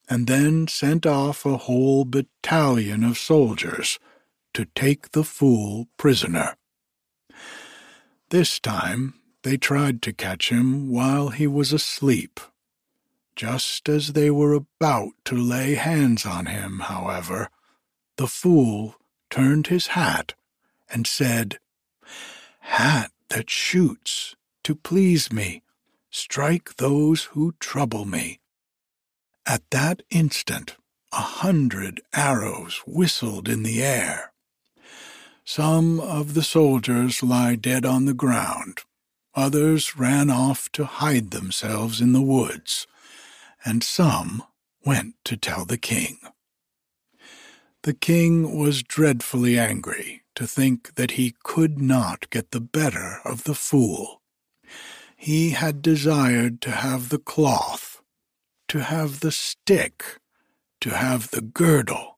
and 0.09 0.26
then 0.26 0.66
sent 0.66 1.05
off 1.05 1.44
a 1.44 1.59
whole 1.59 2.07
battalion 2.07 3.05
of 3.05 3.18
soldiers 3.18 3.98
to 4.55 4.64
take 4.74 5.11
the 5.11 5.24
fool 5.24 5.88
prisoner. 5.98 6.57
This 8.31 8.59
time 8.59 9.20
they 9.47 9.57
tried 9.57 10.03
to 10.03 10.13
catch 10.13 10.49
him 10.49 10.91
while 10.91 11.29
he 11.29 11.47
was 11.47 11.73
asleep. 11.73 12.41
Just 13.37 13.89
as 13.89 14.13
they 14.13 14.29
were 14.29 14.55
about 14.55 15.13
to 15.25 15.37
lay 15.37 15.77
hands 15.77 16.27
on 16.27 16.47
him, 16.47 16.81
however, 16.81 17.51
the 18.17 18.27
fool 18.27 18.97
turned 19.31 19.69
his 19.69 19.87
hat 19.99 20.35
and 20.91 21.07
said, 21.07 21.61
Hat 22.59 23.13
that 23.29 23.49
shoots, 23.49 24.35
to 24.65 24.75
please 24.75 25.33
me, 25.33 25.63
strike 26.11 26.75
those 26.79 27.27
who 27.27 27.55
trouble 27.61 28.05
me. 28.05 28.41
At 29.47 29.63
that 29.71 30.03
instant, 30.11 30.75
a 31.13 31.23
hundred 31.23 32.01
arrows 32.13 32.83
whistled 32.85 33.49
in 33.49 33.63
the 33.63 33.81
air. 33.81 34.33
Some 35.45 36.01
of 36.01 36.35
the 36.35 36.42
soldiers 36.42 37.23
lie 37.23 37.55
dead 37.55 37.87
on 37.87 38.07
the 38.07 38.13
ground, 38.13 38.81
others 39.37 39.97
ran 39.97 40.31
off 40.31 40.71
to 40.73 40.85
hide 40.85 41.31
themselves 41.31 42.01
in 42.01 42.13
the 42.13 42.23
woods, 42.23 42.87
and 43.65 43.85
some 43.85 44.43
went 44.85 45.15
to 45.25 45.37
tell 45.37 45.65
the 45.65 45.79
king. 45.79 46.19
The 47.83 47.95
king 47.95 48.59
was 48.59 48.83
dreadfully 48.83 49.59
angry 49.59 50.23
to 50.35 50.47
think 50.47 50.95
that 50.97 51.13
he 51.13 51.37
could 51.45 51.81
not 51.81 52.31
get 52.31 52.51
the 52.51 52.61
better 52.61 53.21
of 53.25 53.45
the 53.45 53.55
fool. 53.55 54.23
He 55.17 55.51
had 55.51 55.83
desired 55.83 56.61
to 56.63 56.71
have 56.73 57.11
the 57.11 57.19
cloth, 57.19 58.03
to 58.69 58.81
have 58.81 59.21
the 59.21 59.33
stick, 59.33 60.21
to 60.81 60.91
have 60.91 61.31
the 61.31 61.41
girdle, 61.41 62.15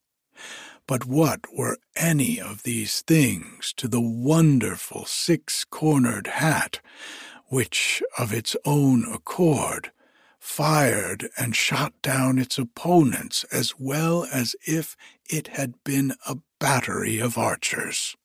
but 0.89 1.05
what 1.05 1.41
were 1.57 1.78
any 1.95 2.41
of 2.41 2.64
these 2.64 3.03
things 3.03 3.72
to 3.76 3.86
the 3.86 4.01
wonderful 4.01 5.05
six 5.05 5.64
cornered 5.64 6.26
hat, 6.26 6.80
which 7.47 8.03
of 8.18 8.32
its 8.32 8.57
own 8.64 9.05
accord 9.12 9.93
fired 10.41 11.28
and 11.39 11.55
shot 11.55 11.93
down 12.03 12.41
its 12.41 12.59
opponents 12.59 13.45
as 13.53 13.74
well 13.78 14.26
as 14.32 14.57
if 14.66 14.97
it 15.30 15.47
had 15.49 15.74
been 15.84 16.14
a 16.26 16.39
battery 16.59 17.20
of 17.20 17.39
archers? 17.39 18.16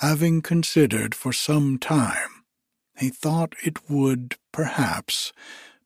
having 0.00 0.40
considered 0.40 1.14
for 1.14 1.32
some 1.32 1.76
time, 1.78 2.44
he 2.96 3.08
thought 3.08 3.54
it 3.64 3.90
would, 3.90 4.36
perhaps, 4.52 5.32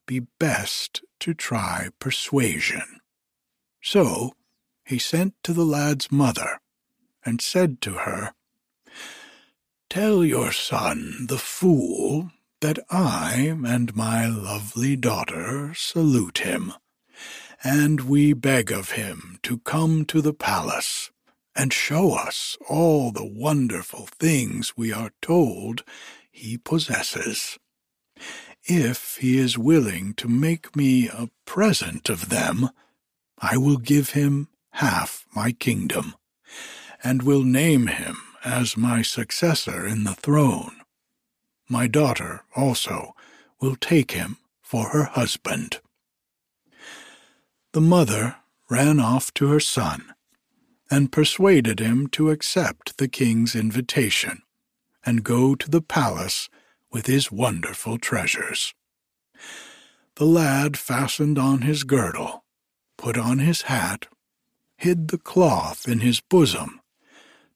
be 0.06 0.20
best 0.38 1.02
to 1.18 1.32
try 1.32 1.88
persuasion. 1.98 3.00
So 3.82 4.32
he 4.84 4.98
sent 4.98 5.34
to 5.42 5.52
the 5.52 5.64
lad's 5.64 6.10
mother 6.10 6.60
and 7.24 7.40
said 7.40 7.80
to 7.80 7.92
her, 7.92 8.32
Tell 9.88 10.24
your 10.24 10.52
son, 10.52 11.26
the 11.28 11.38
fool, 11.38 12.30
that 12.60 12.78
I 12.90 13.56
and 13.66 13.94
my 13.94 14.26
lovely 14.26 14.96
daughter 14.96 15.74
salute 15.74 16.38
him, 16.38 16.72
and 17.62 18.02
we 18.02 18.32
beg 18.32 18.72
of 18.72 18.92
him 18.92 19.38
to 19.42 19.58
come 19.58 20.04
to 20.06 20.20
the 20.20 20.32
palace 20.32 21.10
and 21.54 21.72
show 21.72 22.14
us 22.14 22.56
all 22.68 23.10
the 23.10 23.24
wonderful 23.24 24.06
things 24.18 24.76
we 24.76 24.92
are 24.92 25.12
told 25.20 25.84
he 26.30 26.56
possesses. 26.56 27.58
If 28.64 29.18
he 29.20 29.38
is 29.38 29.58
willing 29.58 30.14
to 30.14 30.28
make 30.28 30.74
me 30.76 31.08
a 31.08 31.28
present 31.44 32.08
of 32.08 32.28
them, 32.28 32.70
I 33.38 33.56
will 33.56 33.76
give 33.76 34.10
him 34.10 34.48
half 34.72 35.26
my 35.34 35.52
kingdom, 35.52 36.14
and 37.02 37.22
will 37.22 37.44
name 37.44 37.86
him 37.86 38.16
as 38.44 38.76
my 38.76 39.02
successor 39.02 39.86
in 39.86 40.04
the 40.04 40.14
throne. 40.14 40.76
My 41.68 41.86
daughter 41.86 42.44
also 42.54 43.14
will 43.60 43.76
take 43.76 44.12
him 44.12 44.38
for 44.60 44.88
her 44.90 45.04
husband. 45.04 45.80
The 47.72 47.80
mother 47.80 48.36
ran 48.68 49.00
off 49.00 49.32
to 49.34 49.46
her 49.48 49.60
son 49.60 50.12
and 50.90 51.12
persuaded 51.12 51.78
him 51.78 52.06
to 52.08 52.30
accept 52.30 52.98
the 52.98 53.08
king's 53.08 53.54
invitation 53.54 54.42
and 55.04 55.24
go 55.24 55.54
to 55.54 55.70
the 55.70 55.80
palace 55.80 56.48
with 56.90 57.06
his 57.06 57.32
wonderful 57.32 57.98
treasures. 57.98 58.74
The 60.16 60.26
lad 60.26 60.76
fastened 60.76 61.38
on 61.38 61.62
his 61.62 61.84
girdle, 61.84 62.44
put 62.98 63.16
on 63.16 63.38
his 63.38 63.62
hat, 63.62 64.06
hid 64.82 65.08
the 65.08 65.18
cloth 65.18 65.88
in 65.88 66.00
his 66.00 66.20
bosom, 66.20 66.80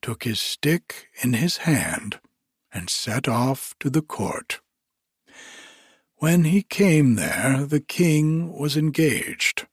took 0.01 0.25
his 0.25 0.41
stick 0.41 1.09
in 1.23 1.35
his 1.35 1.59
hand, 1.59 2.19
and 2.73 2.89
set 2.89 3.29
off 3.29 3.75
to 3.81 3.91
the 3.91 4.03
court. 4.03 4.61
When 6.17 6.45
he 6.45 6.63
came 6.63 7.17
there, 7.17 7.65
the 7.65 7.81
king 7.81 8.57
was 8.59 8.77
engaged 8.77 9.67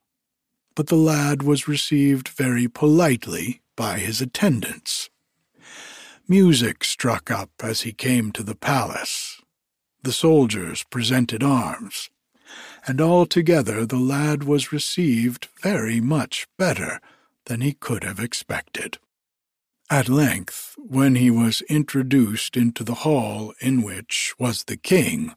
but 0.76 0.88
the 0.88 0.96
lad 0.96 1.44
was 1.44 1.68
received 1.68 2.30
very 2.30 2.68
politely 2.68 3.62
by 3.76 4.00
his 4.00 4.22
attendants. 4.22 5.10
Music 6.28 6.84
struck 6.84 7.30
up 7.30 7.52
as 7.62 7.82
he 7.82 7.92
came 7.92 8.32
to 8.32 8.44
the 8.44 8.56
palace. 8.56 9.42
The 10.04 10.12
soldiers 10.12 10.84
presented 10.90 11.44
arms, 11.44 12.10
and 12.88 13.00
altogether 13.00 13.86
the 13.86 13.98
lad 13.98 14.44
was 14.44 14.72
received 14.72 15.48
very 15.62 16.02
much 16.02 16.48
better 16.58 17.00
than 17.46 17.62
he 17.62 17.74
could 17.74 18.04
have 18.04 18.20
expected. 18.20 18.98
At 19.90 20.10
length, 20.10 20.76
when 20.78 21.16
he 21.16 21.30
was 21.30 21.62
introduced 21.70 22.56
into 22.58 22.84
the 22.84 22.96
hall 23.06 23.54
in 23.60 23.82
which 23.82 24.34
was 24.40 24.64
the 24.64 24.78
king, 24.78 25.36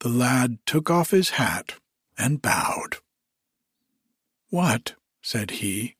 the 0.00 0.08
lad 0.08 0.58
took 0.64 0.90
off 0.90 1.10
his 1.10 1.30
hat 1.30 1.74
and 2.16 2.40
bowed. 2.40 2.98
What, 4.50 4.94
said 5.22 5.50
he, 5.52 5.96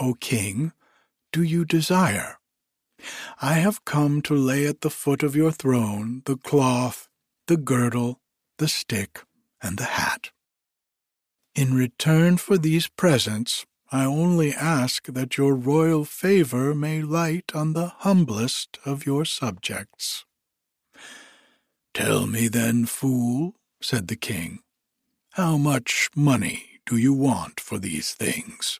O 0.00 0.14
king, 0.14 0.72
do 1.32 1.42
you 1.42 1.64
desire? 1.64 2.38
I 3.40 3.54
have 3.54 3.84
come 3.84 4.22
to 4.22 4.34
lay 4.34 4.66
at 4.66 4.80
the 4.80 4.90
foot 4.90 5.22
of 5.22 5.36
your 5.36 5.52
throne 5.52 6.22
the 6.24 6.36
cloth, 6.36 7.08
the 7.46 7.56
girdle, 7.56 8.20
the 8.58 8.68
stick, 8.68 9.22
and 9.62 9.78
the 9.78 9.84
hat. 9.84 10.30
In 11.54 11.74
return 11.74 12.36
for 12.36 12.58
these 12.58 12.88
presents, 12.88 13.66
I 13.90 14.04
only 14.04 14.52
ask 14.52 15.06
that 15.06 15.38
your 15.38 15.54
royal 15.54 16.04
favor 16.04 16.74
may 16.74 17.00
light 17.00 17.52
on 17.54 17.72
the 17.72 17.88
humblest 17.98 18.78
of 18.84 19.06
your 19.06 19.24
subjects. 19.24 20.26
Tell 21.94 22.26
me 22.26 22.48
then, 22.48 22.84
fool, 22.84 23.54
said 23.80 24.08
the 24.08 24.16
king, 24.16 24.60
how 25.32 25.56
much 25.56 26.10
money 26.14 26.80
do 26.84 26.96
you 26.96 27.14
want 27.14 27.60
for 27.60 27.78
these 27.78 28.12
things? 28.12 28.78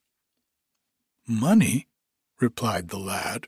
Money, 1.26 1.86
replied 2.40 2.88
the 2.88 2.98
lad. 2.98 3.46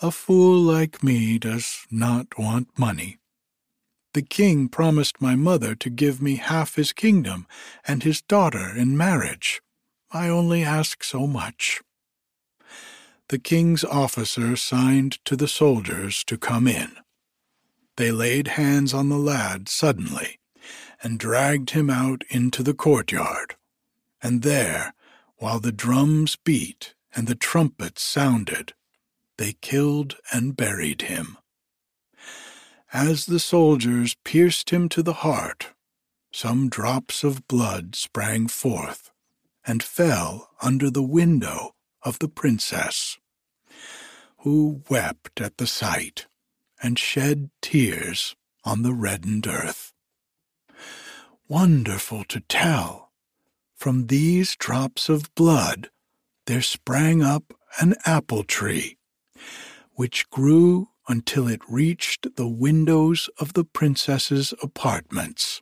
A 0.00 0.10
fool 0.10 0.58
like 0.58 1.02
me 1.02 1.38
does 1.38 1.86
not 1.90 2.38
want 2.38 2.78
money. 2.78 3.18
The 4.14 4.22
king 4.22 4.68
promised 4.68 5.20
my 5.20 5.36
mother 5.36 5.74
to 5.74 5.90
give 5.90 6.22
me 6.22 6.36
half 6.36 6.76
his 6.76 6.92
kingdom 6.92 7.46
and 7.86 8.02
his 8.02 8.22
daughter 8.22 8.74
in 8.74 8.96
marriage. 8.96 9.60
I 10.12 10.28
only 10.28 10.64
ask 10.64 11.04
so 11.04 11.28
much. 11.28 11.82
The 13.28 13.38
king's 13.38 13.84
officer 13.84 14.56
signed 14.56 15.24
to 15.24 15.36
the 15.36 15.46
soldiers 15.46 16.24
to 16.24 16.36
come 16.36 16.66
in. 16.66 16.90
They 17.96 18.10
laid 18.10 18.48
hands 18.48 18.92
on 18.92 19.08
the 19.08 19.18
lad 19.18 19.68
suddenly 19.68 20.40
and 21.00 21.18
dragged 21.18 21.70
him 21.70 21.88
out 21.88 22.24
into 22.28 22.64
the 22.64 22.74
courtyard. 22.74 23.54
And 24.20 24.42
there, 24.42 24.94
while 25.36 25.60
the 25.60 25.70
drums 25.70 26.36
beat 26.44 26.94
and 27.14 27.28
the 27.28 27.36
trumpets 27.36 28.02
sounded, 28.02 28.72
they 29.38 29.54
killed 29.60 30.16
and 30.32 30.56
buried 30.56 31.02
him. 31.02 31.38
As 32.92 33.26
the 33.26 33.38
soldiers 33.38 34.16
pierced 34.24 34.70
him 34.70 34.88
to 34.88 35.04
the 35.04 35.22
heart, 35.22 35.68
some 36.32 36.68
drops 36.68 37.22
of 37.22 37.46
blood 37.46 37.94
sprang 37.94 38.48
forth 38.48 39.09
and 39.66 39.82
fell 39.82 40.50
under 40.62 40.90
the 40.90 41.02
window 41.02 41.74
of 42.02 42.18
the 42.18 42.28
princess, 42.28 43.18
who 44.38 44.82
wept 44.88 45.40
at 45.40 45.58
the 45.58 45.66
sight 45.66 46.26
and 46.82 46.98
shed 46.98 47.50
tears 47.60 48.36
on 48.64 48.82
the 48.82 48.94
reddened 48.94 49.46
earth. 49.46 49.92
Wonderful 51.48 52.24
to 52.24 52.40
tell, 52.40 53.10
from 53.74 54.06
these 54.06 54.56
drops 54.56 55.08
of 55.08 55.34
blood 55.34 55.90
there 56.46 56.62
sprang 56.62 57.22
up 57.22 57.52
an 57.80 57.94
apple 58.04 58.44
tree, 58.44 58.96
which 59.94 60.28
grew 60.30 60.88
until 61.08 61.48
it 61.48 61.60
reached 61.68 62.36
the 62.36 62.48
windows 62.48 63.28
of 63.38 63.52
the 63.54 63.64
princess's 63.64 64.54
apartments. 64.62 65.60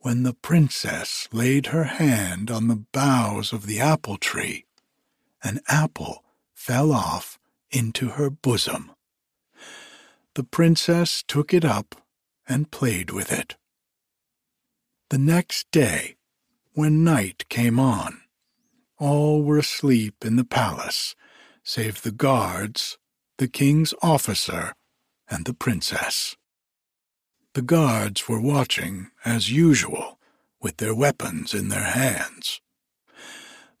When 0.00 0.22
the 0.22 0.34
princess 0.34 1.28
laid 1.32 1.66
her 1.66 1.84
hand 1.84 2.50
on 2.50 2.68
the 2.68 2.84
boughs 2.92 3.52
of 3.52 3.66
the 3.66 3.80
apple 3.80 4.16
tree, 4.16 4.64
an 5.42 5.60
apple 5.66 6.24
fell 6.54 6.92
off 6.92 7.38
into 7.70 8.10
her 8.10 8.30
bosom. 8.30 8.92
The 10.34 10.44
princess 10.44 11.24
took 11.26 11.52
it 11.52 11.64
up 11.64 11.96
and 12.48 12.70
played 12.70 13.10
with 13.10 13.32
it. 13.32 13.56
The 15.10 15.18
next 15.18 15.68
day, 15.72 16.16
when 16.74 17.02
night 17.02 17.48
came 17.48 17.80
on, 17.80 18.20
all 18.98 19.42
were 19.42 19.58
asleep 19.58 20.24
in 20.24 20.36
the 20.36 20.44
palace, 20.44 21.16
save 21.64 22.02
the 22.02 22.12
guards, 22.12 22.98
the 23.38 23.48
king's 23.48 23.94
officer, 24.00 24.74
and 25.28 25.44
the 25.44 25.54
princess. 25.54 26.36
The 27.58 27.62
guards 27.62 28.28
were 28.28 28.40
watching, 28.40 29.10
as 29.24 29.50
usual, 29.50 30.20
with 30.62 30.76
their 30.76 30.94
weapons 30.94 31.54
in 31.54 31.70
their 31.70 31.90
hands. 31.90 32.60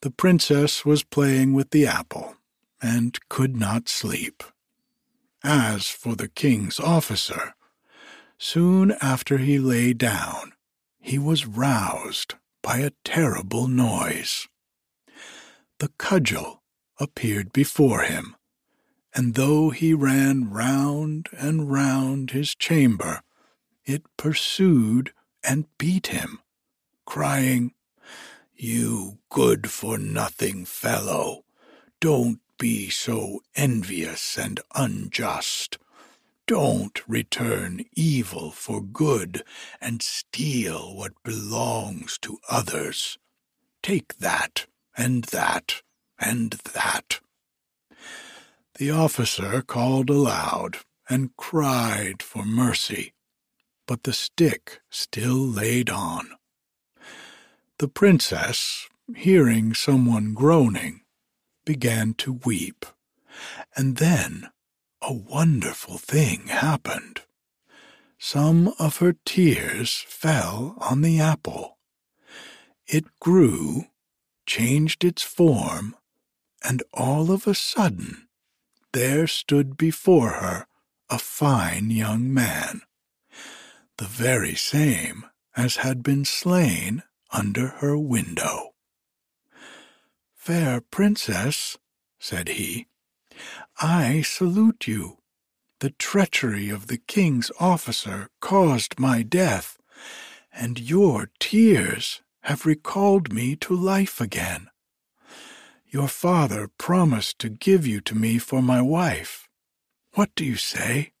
The 0.00 0.10
princess 0.10 0.84
was 0.84 1.04
playing 1.04 1.52
with 1.52 1.70
the 1.70 1.86
apple, 1.86 2.34
and 2.82 3.16
could 3.28 3.54
not 3.54 3.88
sleep. 3.88 4.42
As 5.44 5.86
for 5.86 6.16
the 6.16 6.26
king's 6.26 6.80
officer, 6.80 7.54
soon 8.36 8.96
after 9.00 9.38
he 9.38 9.60
lay 9.60 9.92
down, 9.92 10.54
he 10.98 11.16
was 11.16 11.46
roused 11.46 12.34
by 12.62 12.78
a 12.78 12.96
terrible 13.04 13.68
noise. 13.68 14.48
The 15.78 15.92
cudgel 15.98 16.64
appeared 16.98 17.52
before 17.52 18.02
him, 18.02 18.34
and 19.14 19.36
though 19.36 19.70
he 19.70 19.94
ran 19.94 20.50
round 20.50 21.28
and 21.30 21.70
round 21.70 22.32
his 22.32 22.56
chamber, 22.56 23.22
it 23.88 24.02
pursued 24.16 25.12
and 25.42 25.66
beat 25.78 26.08
him, 26.08 26.40
crying, 27.06 27.72
You 28.54 29.18
good 29.30 29.70
for 29.70 29.96
nothing 29.98 30.64
fellow, 30.64 31.44
don't 32.00 32.40
be 32.58 32.90
so 32.90 33.40
envious 33.56 34.36
and 34.36 34.60
unjust. 34.74 35.78
Don't 36.46 37.00
return 37.08 37.84
evil 37.94 38.50
for 38.50 38.82
good 38.82 39.42
and 39.80 40.02
steal 40.02 40.94
what 40.94 41.22
belongs 41.22 42.18
to 42.22 42.38
others. 42.48 43.18
Take 43.82 44.18
that 44.18 44.66
and 44.96 45.24
that 45.24 45.82
and 46.18 46.52
that. 46.74 47.20
The 48.78 48.90
officer 48.90 49.62
called 49.62 50.10
aloud 50.10 50.78
and 51.08 51.36
cried 51.36 52.22
for 52.22 52.44
mercy, 52.44 53.12
but 53.88 54.04
the 54.04 54.12
stick 54.12 54.80
still 54.90 55.38
laid 55.44 55.88
on. 55.88 56.28
The 57.78 57.88
princess, 57.88 58.86
hearing 59.16 59.72
someone 59.72 60.34
groaning, 60.34 61.00
began 61.64 62.12
to 62.14 62.34
weep, 62.44 62.84
and 63.74 63.96
then 63.96 64.50
a 65.00 65.12
wonderful 65.12 65.96
thing 65.96 66.48
happened. 66.48 67.22
Some 68.18 68.74
of 68.78 68.98
her 68.98 69.16
tears 69.24 70.04
fell 70.06 70.76
on 70.78 71.00
the 71.00 71.18
apple. 71.18 71.78
It 72.86 73.06
grew, 73.20 73.86
changed 74.44 75.02
its 75.02 75.22
form, 75.22 75.96
and 76.62 76.82
all 76.92 77.30
of 77.30 77.46
a 77.46 77.54
sudden 77.54 78.28
there 78.92 79.26
stood 79.26 79.78
before 79.78 80.30
her 80.30 80.66
a 81.08 81.18
fine 81.18 81.90
young 81.90 82.32
man, 82.34 82.82
the 83.98 84.06
very 84.06 84.54
same 84.54 85.26
as 85.56 85.76
had 85.76 86.02
been 86.02 86.24
slain 86.24 87.02
under 87.32 87.68
her 87.80 87.98
window. 87.98 88.70
Fair 90.34 90.80
princess, 90.80 91.76
said 92.18 92.48
he, 92.48 92.86
I 93.80 94.22
salute 94.22 94.86
you. 94.86 95.18
The 95.80 95.90
treachery 95.90 96.70
of 96.70 96.86
the 96.86 96.98
king's 96.98 97.50
officer 97.60 98.30
caused 98.40 98.98
my 98.98 99.22
death, 99.22 99.78
and 100.52 100.80
your 100.80 101.30
tears 101.38 102.22
have 102.42 102.66
recalled 102.66 103.32
me 103.32 103.56
to 103.56 103.74
life 103.76 104.20
again. 104.20 104.68
Your 105.86 106.08
father 106.08 106.68
promised 106.78 107.38
to 107.40 107.48
give 107.48 107.86
you 107.86 108.00
to 108.02 108.14
me 108.14 108.38
for 108.38 108.62
my 108.62 108.80
wife. 108.80 109.48
What 110.14 110.30
do 110.34 110.44
you 110.44 110.56
say? 110.56 111.12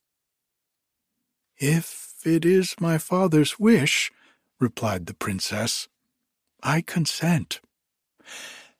If 1.56 2.07
it 2.26 2.44
is 2.44 2.74
my 2.80 2.98
father's 2.98 3.58
wish, 3.58 4.10
replied 4.60 5.06
the 5.06 5.14
princess, 5.14 5.88
I 6.62 6.80
consent. 6.80 7.60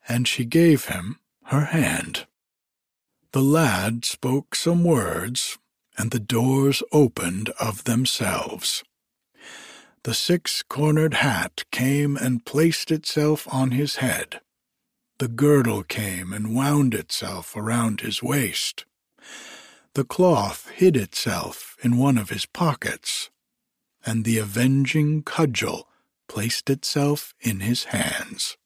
And 0.09 0.27
she 0.27 0.45
gave 0.45 0.87
him 0.87 1.19
her 1.45 1.67
hand. 1.67 2.27
The 3.33 3.43
lad 3.43 4.05
spoke 4.05 4.55
some 4.55 4.85
words, 4.85 5.59
and 5.97 6.11
the 6.11 6.21
doors 6.21 6.83
opened 6.93 7.51
of 7.61 7.85
themselves. 7.85 8.83
The 10.05 10.15
six 10.15 10.63
cornered 10.63 11.15
hat 11.15 11.65
came 11.71 12.17
and 12.17 12.45
placed 12.45 12.91
itself 12.91 13.47
on 13.53 13.73
his 13.73 13.97
head 13.97 14.41
the 15.19 15.29
girdle 15.29 15.83
came 15.83 16.33
and 16.33 16.55
wound 16.55 16.95
itself 16.95 17.57
around 17.57 18.01
his 18.01 18.23
waist. 18.23 18.85
The 19.95 20.05
cloth 20.05 20.69
hid 20.71 20.97
itself 20.97 21.77
in 21.83 21.97
one 21.97 22.19
of 22.19 22.31
his 22.31 22.47
pockets, 22.47 23.31
and 24.05 24.25
the 24.25 24.39
avenging 24.39 25.23
cudgel 25.23 25.89
placed 26.29 26.71
itself 26.71 27.35
in 27.41 27.61
his 27.61 27.85
hands. 27.85 28.57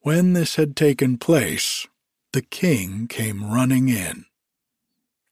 When 0.00 0.32
this 0.32 0.56
had 0.56 0.76
taken 0.76 1.18
place, 1.18 1.86
the 2.32 2.42
king 2.42 3.08
came 3.08 3.52
running 3.52 3.88
in. 3.88 4.26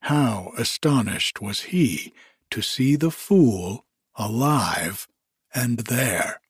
How 0.03 0.53
astonished 0.57 1.41
was 1.41 1.61
he 1.63 2.13
to 2.51 2.63
see 2.63 2.97
the 2.97 3.11
fool 3.11 3.85
alive 4.17 5.07
and 5.55 5.79
there! 5.81 6.41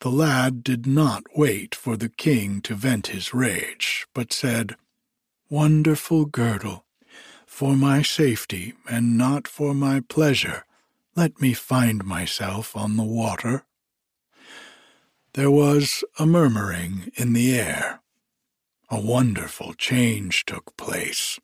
The 0.00 0.10
lad 0.10 0.62
did 0.62 0.86
not 0.86 1.24
wait 1.34 1.74
for 1.74 1.96
the 1.96 2.08
king 2.08 2.60
to 2.62 2.74
vent 2.74 3.08
his 3.08 3.32
rage, 3.32 4.06
but 4.14 4.32
said, 4.32 4.76
Wonderful 5.48 6.24
girdle, 6.24 6.86
for 7.46 7.76
my 7.76 8.02
safety 8.02 8.74
and 8.90 9.16
not 9.16 9.46
for 9.46 9.74
my 9.74 10.00
pleasure, 10.00 10.64
let 11.14 11.40
me 11.40 11.52
find 11.52 12.04
myself 12.04 12.76
on 12.76 12.96
the 12.96 13.04
water. 13.04 13.64
There 15.34 15.50
was 15.50 16.02
a 16.18 16.26
murmuring 16.26 17.12
in 17.14 17.32
the 17.32 17.56
air. 17.56 18.00
A 18.90 19.00
wonderful 19.00 19.74
change 19.74 20.46
took 20.46 20.76
place. 20.76 21.38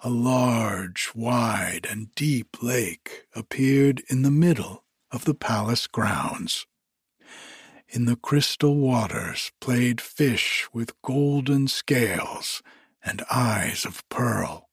A 0.00 0.10
large, 0.10 1.12
wide, 1.14 1.86
and 1.88 2.12
deep 2.16 2.60
lake 2.60 3.26
appeared 3.36 4.02
in 4.08 4.22
the 4.22 4.32
middle 4.32 4.82
of 5.12 5.26
the 5.26 5.34
palace 5.34 5.86
grounds. 5.86 6.66
In 7.88 8.06
the 8.06 8.16
crystal 8.16 8.74
waters 8.74 9.52
played 9.60 10.00
fish 10.00 10.66
with 10.72 11.00
golden 11.02 11.68
scales 11.68 12.64
and 13.06 13.24
eyes 13.30 13.86
of 13.86 14.06
pearl. 14.08 14.68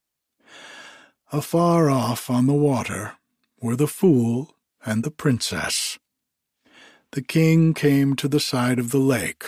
Afar 1.31 1.89
off 1.89 2.29
on 2.29 2.47
the 2.47 2.53
water 2.53 3.13
were 3.61 3.75
the 3.75 3.87
fool 3.87 4.55
and 4.85 5.03
the 5.03 5.11
princess. 5.11 5.97
The 7.11 7.21
king 7.21 7.73
came 7.73 8.15
to 8.17 8.27
the 8.27 8.39
side 8.39 8.79
of 8.79 8.91
the 8.91 8.97
lake 8.97 9.45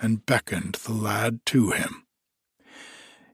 and 0.00 0.26
beckoned 0.26 0.74
the 0.84 0.92
lad 0.92 1.40
to 1.46 1.70
him. 1.70 2.04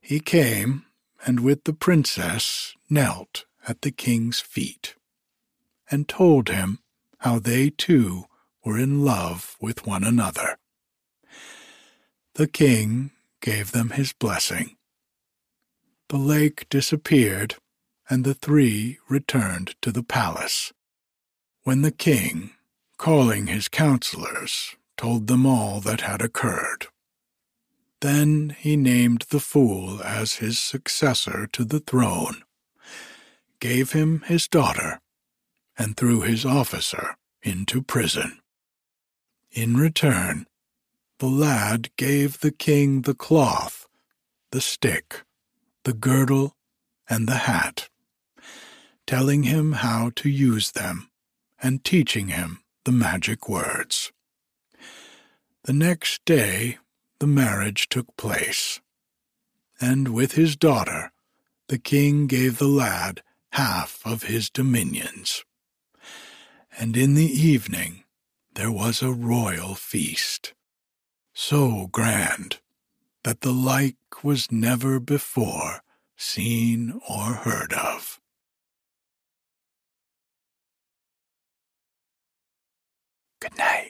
He 0.01 0.21
came 0.21 0.85
and 1.27 1.41
with 1.41 1.65
the 1.65 1.73
princess 1.73 2.75
knelt 2.89 3.45
at 3.67 3.83
the 3.83 3.91
king's 3.91 4.41
feet 4.41 4.95
and 5.91 6.09
told 6.09 6.49
him 6.49 6.79
how 7.19 7.39
they 7.39 7.71
two 7.71 8.25
were 8.65 8.79
in 8.79 9.05
love 9.05 9.57
with 9.61 9.87
one 9.87 10.05
another. 10.05 10.59
The 12.35 12.47
king 12.47 13.11
gave 13.41 13.73
them 13.73 13.91
his 13.91 14.13
blessing. 14.13 14.77
The 16.11 16.19
lake 16.19 16.69
disappeared, 16.69 17.55
and 18.09 18.25
the 18.25 18.35
three 18.35 18.99
returned 19.09 19.77
to 19.81 19.93
the 19.93 20.03
palace. 20.03 20.73
When 21.63 21.83
the 21.83 21.93
king, 21.93 22.51
calling 22.99 23.47
his 23.47 23.69
counselors, 23.69 24.75
told 24.97 25.29
them 25.29 25.47
all 25.47 25.81
that 25.83 26.01
had 26.01 26.21
occurred. 26.21 26.89
Then 28.01 28.57
he 28.59 28.75
named 28.77 29.27
the 29.31 29.39
fool 29.39 30.03
as 30.03 30.43
his 30.43 30.59
successor 30.59 31.47
to 31.53 31.65
the 31.65 31.79
throne, 31.79 32.43
gave 33.61 33.93
him 33.93 34.23
his 34.23 34.49
daughter, 34.49 35.01
and 35.79 35.97
threw 35.97 36.23
his 36.23 36.45
officer 36.45 37.17
into 37.45 37.83
prison. 37.83 38.41
In 39.53 39.77
return, 39.77 40.49
the 41.21 41.29
lad 41.29 41.95
gave 41.97 42.41
the 42.41 42.51
king 42.51 43.03
the 43.03 43.15
cloth, 43.15 43.87
the 44.51 44.61
stick, 44.61 45.23
the 45.85 45.93
girdle, 45.93 46.57
and 47.09 47.27
the 47.27 47.35
hat, 47.49 47.89
telling 49.07 49.43
him 49.45 49.73
how 49.73 50.11
to 50.17 50.29
use 50.29 50.73
them 50.73 51.11
and 51.63 51.85
teaching 51.85 52.29
him 52.29 52.63
the 52.85 52.93
magic 52.93 53.49
words. 53.49 54.13
The 55.65 55.73
next 55.73 56.25
day 56.25 56.79
the 57.19 57.27
marriage 57.27 57.89
took 57.89 58.17
place, 58.17 58.81
and 59.81 60.09
with 60.09 60.33
his 60.33 60.57
daughter 60.57 61.13
the 61.69 61.79
king 61.79 62.27
gave 62.27 62.59
the 62.59 62.69
lad 62.69 63.23
half 63.53 64.01
of 64.05 64.25
his 64.25 64.49
dominions. 64.51 65.45
And 66.79 66.97
in 66.97 67.15
the 67.15 67.31
evening 67.31 68.05
there 68.55 68.73
was 68.73 69.03
a 69.03 69.13
royal 69.13 69.75
feast, 69.75 70.55
so 71.35 71.89
grand 71.93 72.59
that 73.25 73.43
the 73.43 73.53
was 74.23 74.51
never 74.53 75.01
before 75.01 75.83
seen 76.17 77.01
or 77.09 77.35
heard 77.35 77.73
of. 77.73 78.21
Good 83.41 83.57
night. 83.57 83.90